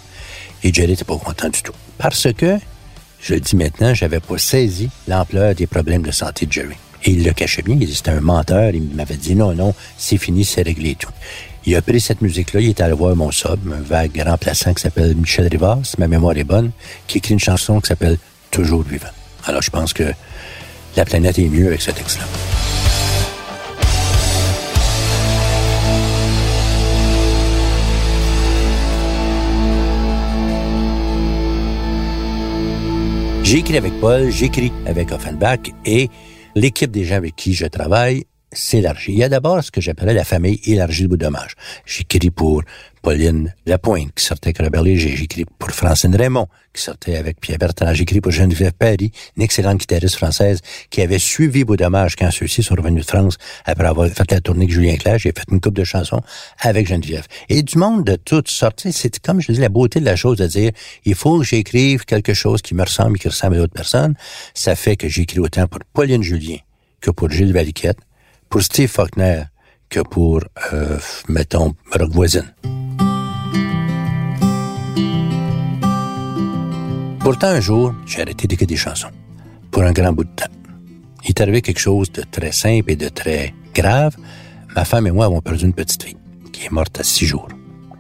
Et 0.62 0.74
Jerry 0.74 0.90
n'était 0.90 1.06
pas 1.06 1.16
content 1.16 1.48
du 1.48 1.62
tout. 1.62 1.72
Parce 1.98 2.34
que, 2.34 2.58
je 3.22 3.36
le 3.36 3.40
dis 3.40 3.56
maintenant, 3.56 3.94
j'avais 3.94 4.20
pas 4.20 4.38
saisi 4.38 4.90
l'ampleur 5.08 5.56
des 5.56 5.66
problèmes 5.66 6.02
de 6.02 6.12
santé 6.12 6.46
de 6.46 6.52
Jerry. 6.52 6.76
Et 7.06 7.12
il 7.12 7.24
le 7.24 7.32
cachait 7.32 7.62
bien, 7.62 7.78
il 7.80 7.96
c'était 7.96 8.12
un 8.12 8.20
menteur, 8.20 8.72
il 8.74 8.84
m'avait 8.84 9.16
dit 9.16 9.34
non, 9.34 9.54
non, 9.56 9.74
c'est 9.98 10.18
fini, 10.18 10.44
c'est 10.44 10.64
réglé 10.64 10.96
tout. 10.96 11.14
Il 11.66 11.76
a 11.76 11.82
pris 11.82 12.00
cette 12.00 12.22
musique-là, 12.22 12.62
il 12.62 12.70
est 12.70 12.82
allé 12.82 12.94
voir 12.94 13.16
mon 13.16 13.32
sub, 13.32 13.60
un 13.72 13.82
vague 13.82 14.22
remplaçant 14.26 14.74
qui 14.74 14.82
s'appelle 14.82 15.16
Michel 15.16 15.48
Rivas, 15.48 15.96
ma 15.98 16.08
mémoire 16.08 16.38
est 16.38 16.44
bonne, 16.44 16.72
qui 17.08 17.18
écrit 17.20 17.34
une 17.34 17.40
chanson 17.40 17.80
qui 17.80 17.88
s'appelle 17.88 18.18
Toujours 18.52 18.82
vivant. 18.82 19.08
Alors 19.46 19.62
je 19.62 19.70
pense 19.70 19.94
que 19.94 20.12
la 20.96 21.06
planète 21.06 21.38
est 21.38 21.50
mieux 21.50 21.68
avec 21.68 21.82
ce 21.82 21.92
texte-là. 21.92 22.26
J'ai 33.44 33.58
écrit 33.58 33.78
avec 33.78 34.00
Paul, 34.00 34.30
j'écris 34.30 34.72
avec 34.86 35.12
Offenbach 35.12 35.60
et 35.84 36.10
l'équipe 36.56 36.92
des 36.92 37.04
gens 37.04 37.16
avec 37.16 37.36
qui 37.36 37.54
je 37.54 37.66
travaille 37.66 38.26
s'élargit. 38.52 39.12
Il 39.12 39.18
y 39.20 39.24
a 39.24 39.30
d'abord 39.30 39.64
ce 39.64 39.72
que 39.72 39.82
j'appelais 39.82 40.14
la 40.14 40.24
famille 40.24 40.60
élargie 40.66 41.08
de 41.08 41.16
dommage. 41.16 41.56
J'écris 41.86 42.32
pour 42.32 42.64
Pauline 43.02 43.54
Lapointe, 43.66 44.12
qui 44.16 44.24
sortait 44.24 44.50
avec 44.50 44.60
Robert 44.60 44.84
Léger. 44.84 45.16
J'écris 45.16 45.46
pour 45.58 45.72
Francine 45.72 46.16
Raymond, 46.16 46.48
qui 46.74 46.82
sortait 46.82 47.16
avec 47.16 47.40
Pierre 47.40 47.58
Bertrand. 47.58 47.94
J'écris 47.94 48.22
pour 48.22 48.32
Geneviève 48.32 48.74
Paris, 48.74 49.12
une 49.38 49.44
excellente 49.44 49.78
guitariste 49.78 50.16
française, 50.16 50.60
qui 50.90 51.02
avait 51.02 51.20
suivi 51.20 51.64
Beau 51.64 51.76
Dommage 51.76 52.16
quand 52.16 52.32
ceux-ci 52.32 52.64
sont 52.64 52.76
revenus 52.76 53.06
de 53.06 53.10
France 53.10 53.38
après 53.66 53.88
avoir 53.88 54.10
fait 54.10 54.30
la 54.32 54.42
tournée 54.42 54.64
avec 54.64 54.74
Julien 54.74 54.98
Clerc. 54.98 55.20
J'ai 55.20 55.32
fait 55.32 55.46
une 55.52 55.62
coupe 55.62 55.76
de 55.76 55.84
chansons 55.84 56.22
avec 56.60 56.88
Geneviève. 56.88 57.26
Et 57.48 57.64
du 57.64 57.78
monde 57.78 58.04
de 58.04 58.16
toutes 58.16 58.50
sortes. 58.50 58.86
C'est 58.92 59.20
comme 59.20 59.42
je 59.42 59.52
dis, 59.52 59.60
la 59.60 59.70
beauté 59.70 60.00
de 60.00 60.06
la 60.06 60.16
chose 60.16 60.38
de 60.38 60.48
dire, 60.48 60.72
il 61.06 61.16
faut 61.16 61.40
que 61.40 61.46
j'écrive 61.46 62.06
quelque 62.06 62.34
chose 62.34 62.62
qui 62.62 62.76
me 62.76 62.84
ressemble 62.84 63.18
et 63.18 63.20
qui 63.20 63.28
ressemble 63.28 63.56
à 63.56 63.60
d'autres 63.60 63.74
personnes. 63.74 64.16
Ça 64.54 64.76
fait 64.76 64.96
que 64.96 65.08
j'écris 65.08 65.40
autant 65.40 65.68
pour 65.68 65.80
Pauline 65.94 66.24
Julien 66.24 66.58
que 67.02 67.12
pour 67.12 67.30
Gilles 67.30 67.54
Valiquette 67.54 68.00
pour 68.50 68.62
Steve 68.64 68.90
Faulkner 68.90 69.44
que 69.90 70.02
pour, 70.02 70.42
euh, 70.74 70.98
mettons, 71.28 71.74
Rock 71.92 72.12
Voisine. 72.12 72.54
Pourtant, 77.20 77.48
un 77.48 77.60
jour, 77.60 77.94
j'ai 78.06 78.22
arrêté 78.22 78.48
d'écrire 78.48 78.68
des 78.68 78.76
chansons. 78.76 79.12
Pour 79.72 79.84
un 79.84 79.92
grand 79.92 80.14
bout 80.14 80.24
de 80.24 80.30
temps. 80.36 80.46
Il 81.24 81.30
est 81.30 81.42
arrivé 81.42 81.62
quelque 81.62 81.80
chose 81.80 82.12
de 82.12 82.24
très 82.24 82.52
simple 82.52 82.92
et 82.92 82.96
de 82.96 83.10
très 83.10 83.54
grave. 83.74 84.16
Ma 84.76 84.86
femme 84.86 85.08
et 85.08 85.12
moi 85.12 85.26
avons 85.26 85.42
perdu 85.42 85.66
une 85.66 85.74
petite 85.74 86.04
fille, 86.04 86.18
qui 86.52 86.66
est 86.66 86.72
morte 86.72 87.00
à 87.00 87.04
six 87.04 87.26
jours. 87.26 87.48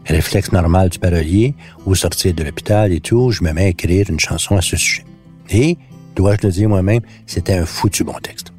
Réflexe 0.05 0.51
normal 0.51 0.89
du 0.89 0.97
parolier, 0.97 1.53
au 1.85 1.93
sortir 1.93 2.33
de 2.33 2.43
l'hôpital 2.43 2.91
et 2.91 3.01
tout, 3.01 3.29
je 3.31 3.43
me 3.43 3.51
mets 3.51 3.65
à 3.65 3.67
écrire 3.67 4.09
une 4.09 4.19
chanson 4.19 4.57
à 4.57 4.61
ce 4.61 4.77
sujet. 4.77 5.05
Et, 5.51 5.77
dois-je 6.15 6.47
le 6.47 6.51
dire 6.51 6.69
moi-même, 6.69 7.01
c'était 7.27 7.53
un 7.53 7.65
foutu 7.65 8.03
bon 8.03 8.17
texte. 8.23 8.51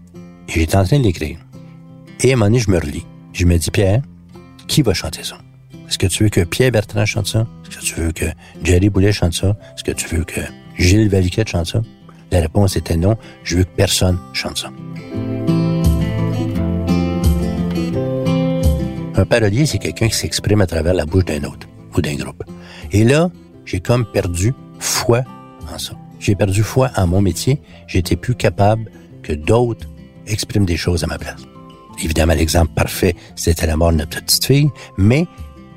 Et 0.48 0.52
j'étais 0.52 0.76
en 0.76 0.84
train 0.84 0.98
de 0.98 1.04
l'écrire. 1.04 1.38
Et 2.22 2.30
à 2.30 2.34
un 2.34 2.36
moment 2.36 2.46
donné, 2.46 2.58
je 2.58 2.70
me 2.70 2.78
relis. 2.78 3.06
Je 3.32 3.46
me 3.46 3.56
dis, 3.56 3.70
Pierre, 3.70 4.02
qui 4.68 4.82
va 4.82 4.92
chanter 4.92 5.24
ça? 5.24 5.38
Est-ce 5.88 5.98
que 5.98 6.06
tu 6.06 6.24
veux 6.24 6.28
que 6.28 6.42
Pierre 6.42 6.70
Bertrand 6.70 7.06
chante 7.06 7.26
ça? 7.26 7.46
Est-ce 7.64 7.78
que 7.78 7.82
tu 7.82 7.94
veux 7.94 8.12
que 8.12 8.26
Jerry 8.62 8.90
Boulet 8.90 9.12
chante 9.12 9.32
ça? 9.32 9.56
Est-ce 9.74 9.84
que 9.84 9.92
tu 9.92 10.14
veux 10.14 10.24
que 10.24 10.40
Gilles 10.76 11.08
Valiquette 11.08 11.48
chante 11.48 11.66
ça? 11.66 11.82
La 12.30 12.40
réponse 12.40 12.76
était 12.76 12.96
non. 12.96 13.16
Je 13.42 13.56
veux 13.56 13.64
que 13.64 13.74
personne 13.74 14.18
chante 14.34 14.58
ça. 14.58 14.70
Un 19.16 19.24
parolier, 19.24 19.64
c'est 19.64 19.78
quelqu'un 19.78 20.08
qui 20.08 20.16
s'exprime 20.16 20.60
à 20.60 20.66
travers 20.66 20.94
la 20.94 21.06
bouche 21.06 21.24
d'un 21.24 21.42
autre 21.44 21.66
ou 21.96 22.02
d'un 22.02 22.14
groupe. 22.16 22.44
Et 22.92 23.04
là, 23.04 23.30
j'ai 23.64 23.80
comme 23.80 24.04
perdu 24.04 24.52
foi 24.78 25.22
en 25.72 25.78
ça. 25.78 25.94
J'ai 26.18 26.34
perdu 26.34 26.62
foi 26.62 26.90
en 26.96 27.06
mon 27.06 27.22
métier. 27.22 27.62
J'étais 27.86 28.16
plus 28.16 28.34
capable 28.34 28.90
que 29.22 29.32
d'autres 29.32 29.88
expriment 30.26 30.66
des 30.66 30.76
choses 30.76 31.02
à 31.02 31.06
ma 31.06 31.18
place. 31.18 31.42
Évidemment, 32.02 32.34
l'exemple 32.34 32.72
parfait, 32.74 33.14
c'était 33.36 33.66
la 33.66 33.76
mort 33.76 33.92
de 33.92 33.98
notre 33.98 34.22
petite 34.22 34.44
fille, 34.44 34.70
mais 34.96 35.26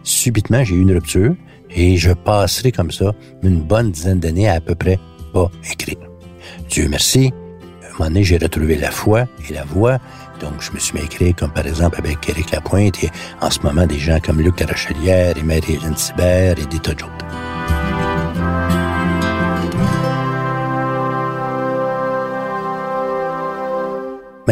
subitement, 0.03 0.63
j'ai 0.63 0.75
eu 0.75 0.81
une 0.81 0.93
rupture 0.93 1.35
et 1.75 1.97
je 1.97 2.11
passerai 2.11 2.71
comme 2.71 2.91
ça 2.91 3.13
une 3.41 3.61
bonne 3.61 3.91
dizaine 3.91 4.19
d'années 4.19 4.47
à 4.47 4.53
à 4.53 4.61
peu 4.61 4.75
près 4.75 4.99
pas 5.33 5.49
écrire. 5.69 5.97
Dieu 6.69 6.87
merci, 6.87 7.31
à 7.81 7.87
un 7.87 7.91
moment 7.93 8.05
donné, 8.05 8.23
j'ai 8.23 8.37
retrouvé 8.37 8.77
la 8.77 8.91
foi 8.91 9.25
et 9.49 9.53
la 9.53 9.63
voix, 9.63 9.99
donc 10.39 10.53
je 10.59 10.71
me 10.71 10.79
suis 10.79 10.93
mis 10.97 11.33
comme 11.33 11.51
par 11.51 11.65
exemple 11.65 11.97
avec 11.99 12.27
Éric 12.29 12.51
Lapointe 12.51 13.03
et 13.03 13.09
en 13.41 13.49
ce 13.49 13.59
moment 13.61 13.85
des 13.85 13.99
gens 13.99 14.19
comme 14.19 14.41
Luc 14.41 14.59
Rochelière 14.59 15.37
et 15.37 15.43
Marie-Hélène 15.43 15.97
Sibert 15.97 16.57
et 16.59 16.65
des 16.65 16.79
tas 16.79 16.93
d'autres. 16.93 17.42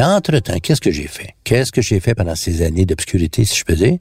Mais 0.02 0.08
entre-temps, 0.08 0.58
qu'est-ce 0.64 0.82
que 0.82 0.90
j'ai 0.90 1.06
fait? 1.06 1.36
Qu'est-ce 1.44 1.72
que 1.72 1.84
j'ai 1.84 2.00
fait 2.00 2.16
pendant 2.16 2.34
ces 2.34 2.64
années 2.64 2.88
d'obscurité, 2.88 3.46
si 3.46 3.56
je 3.60 3.64
peux 3.64 3.76
dire? 3.76 4.00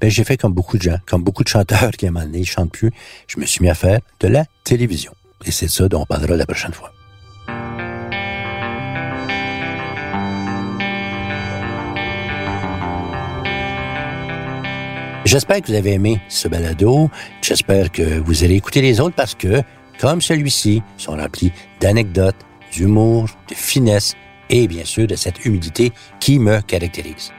Ben, 0.00 0.10
j'ai 0.10 0.24
fait 0.24 0.38
comme 0.38 0.54
beaucoup 0.54 0.78
de 0.78 0.82
gens, 0.82 0.96
comme 1.06 1.22
beaucoup 1.22 1.44
de 1.44 1.48
chanteurs 1.50 1.90
qui, 1.98 2.06
à 2.06 2.08
un 2.08 2.12
moment 2.12 2.24
donné, 2.24 2.42
chantent 2.42 2.72
plus. 2.72 2.90
Je 3.26 3.38
me 3.38 3.44
suis 3.44 3.62
mis 3.62 3.68
à 3.68 3.74
faire 3.74 4.00
de 4.20 4.28
la 4.28 4.46
télévision. 4.64 5.12
Et 5.44 5.50
c'est 5.50 5.68
ça 5.68 5.90
dont 5.90 6.00
on 6.00 6.06
parlera 6.06 6.36
la 6.36 6.46
prochaine 6.46 6.72
fois. 6.72 6.90
J'espère 15.26 15.60
que 15.60 15.66
vous 15.66 15.74
avez 15.74 15.92
aimé 15.92 16.18
ce 16.30 16.48
balado. 16.48 17.10
J'espère 17.42 17.92
que 17.92 18.20
vous 18.20 18.42
allez 18.42 18.54
écouter 18.54 18.80
les 18.80 19.00
autres 19.00 19.16
parce 19.16 19.34
que, 19.34 19.60
comme 20.00 20.22
celui-ci, 20.22 20.82
sont 20.96 21.12
remplis 21.12 21.52
d'anecdotes, 21.78 22.36
d'humour, 22.72 23.28
de 23.50 23.54
finesse 23.54 24.14
et 24.52 24.68
bien 24.68 24.84
sûr 24.84 25.08
de 25.08 25.16
cette 25.16 25.44
humilité 25.44 25.92
qui 26.20 26.38
me 26.38 26.60
caractérise. 26.60 27.32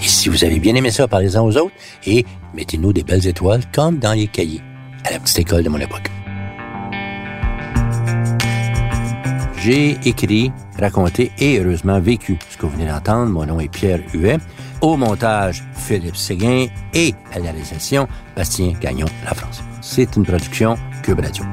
et 0.00 0.06
si 0.06 0.28
vous 0.28 0.44
avez 0.44 0.58
bien 0.58 0.74
aimé 0.74 0.90
ça, 0.90 1.08
parlez-en 1.08 1.46
aux 1.46 1.56
autres 1.56 1.74
et 2.06 2.26
mettez-nous 2.52 2.92
des 2.92 3.04
belles 3.04 3.26
étoiles 3.26 3.62
comme 3.72 3.98
dans 3.98 4.12
les 4.12 4.26
cahiers 4.26 4.60
à 5.04 5.12
la 5.12 5.20
petite 5.20 5.38
école 5.38 5.62
de 5.62 5.68
mon 5.68 5.78
époque. 5.78 6.10
J'ai 9.58 9.96
écrit, 10.04 10.50
raconté 10.76 11.30
et 11.38 11.60
heureusement 11.60 12.00
vécu 12.00 12.36
ce 12.50 12.56
que 12.56 12.66
vous 12.66 12.72
venez 12.72 12.88
d'entendre. 12.88 13.30
Mon 13.30 13.46
nom 13.46 13.60
est 13.60 13.68
Pierre 13.68 14.00
Huet. 14.12 14.38
Au 14.80 14.96
montage, 14.96 15.62
Philippe 15.74 16.16
Séguin 16.16 16.66
et 16.92 17.14
à 17.32 17.38
la 17.38 17.52
réalisation, 17.52 18.08
Bastien 18.34 18.72
Gagnon, 18.80 19.06
La 19.24 19.34
France. 19.34 19.62
C'est 19.80 20.16
une 20.16 20.24
production 20.24 20.74
Cube 21.04 21.20
Radio. 21.20 21.44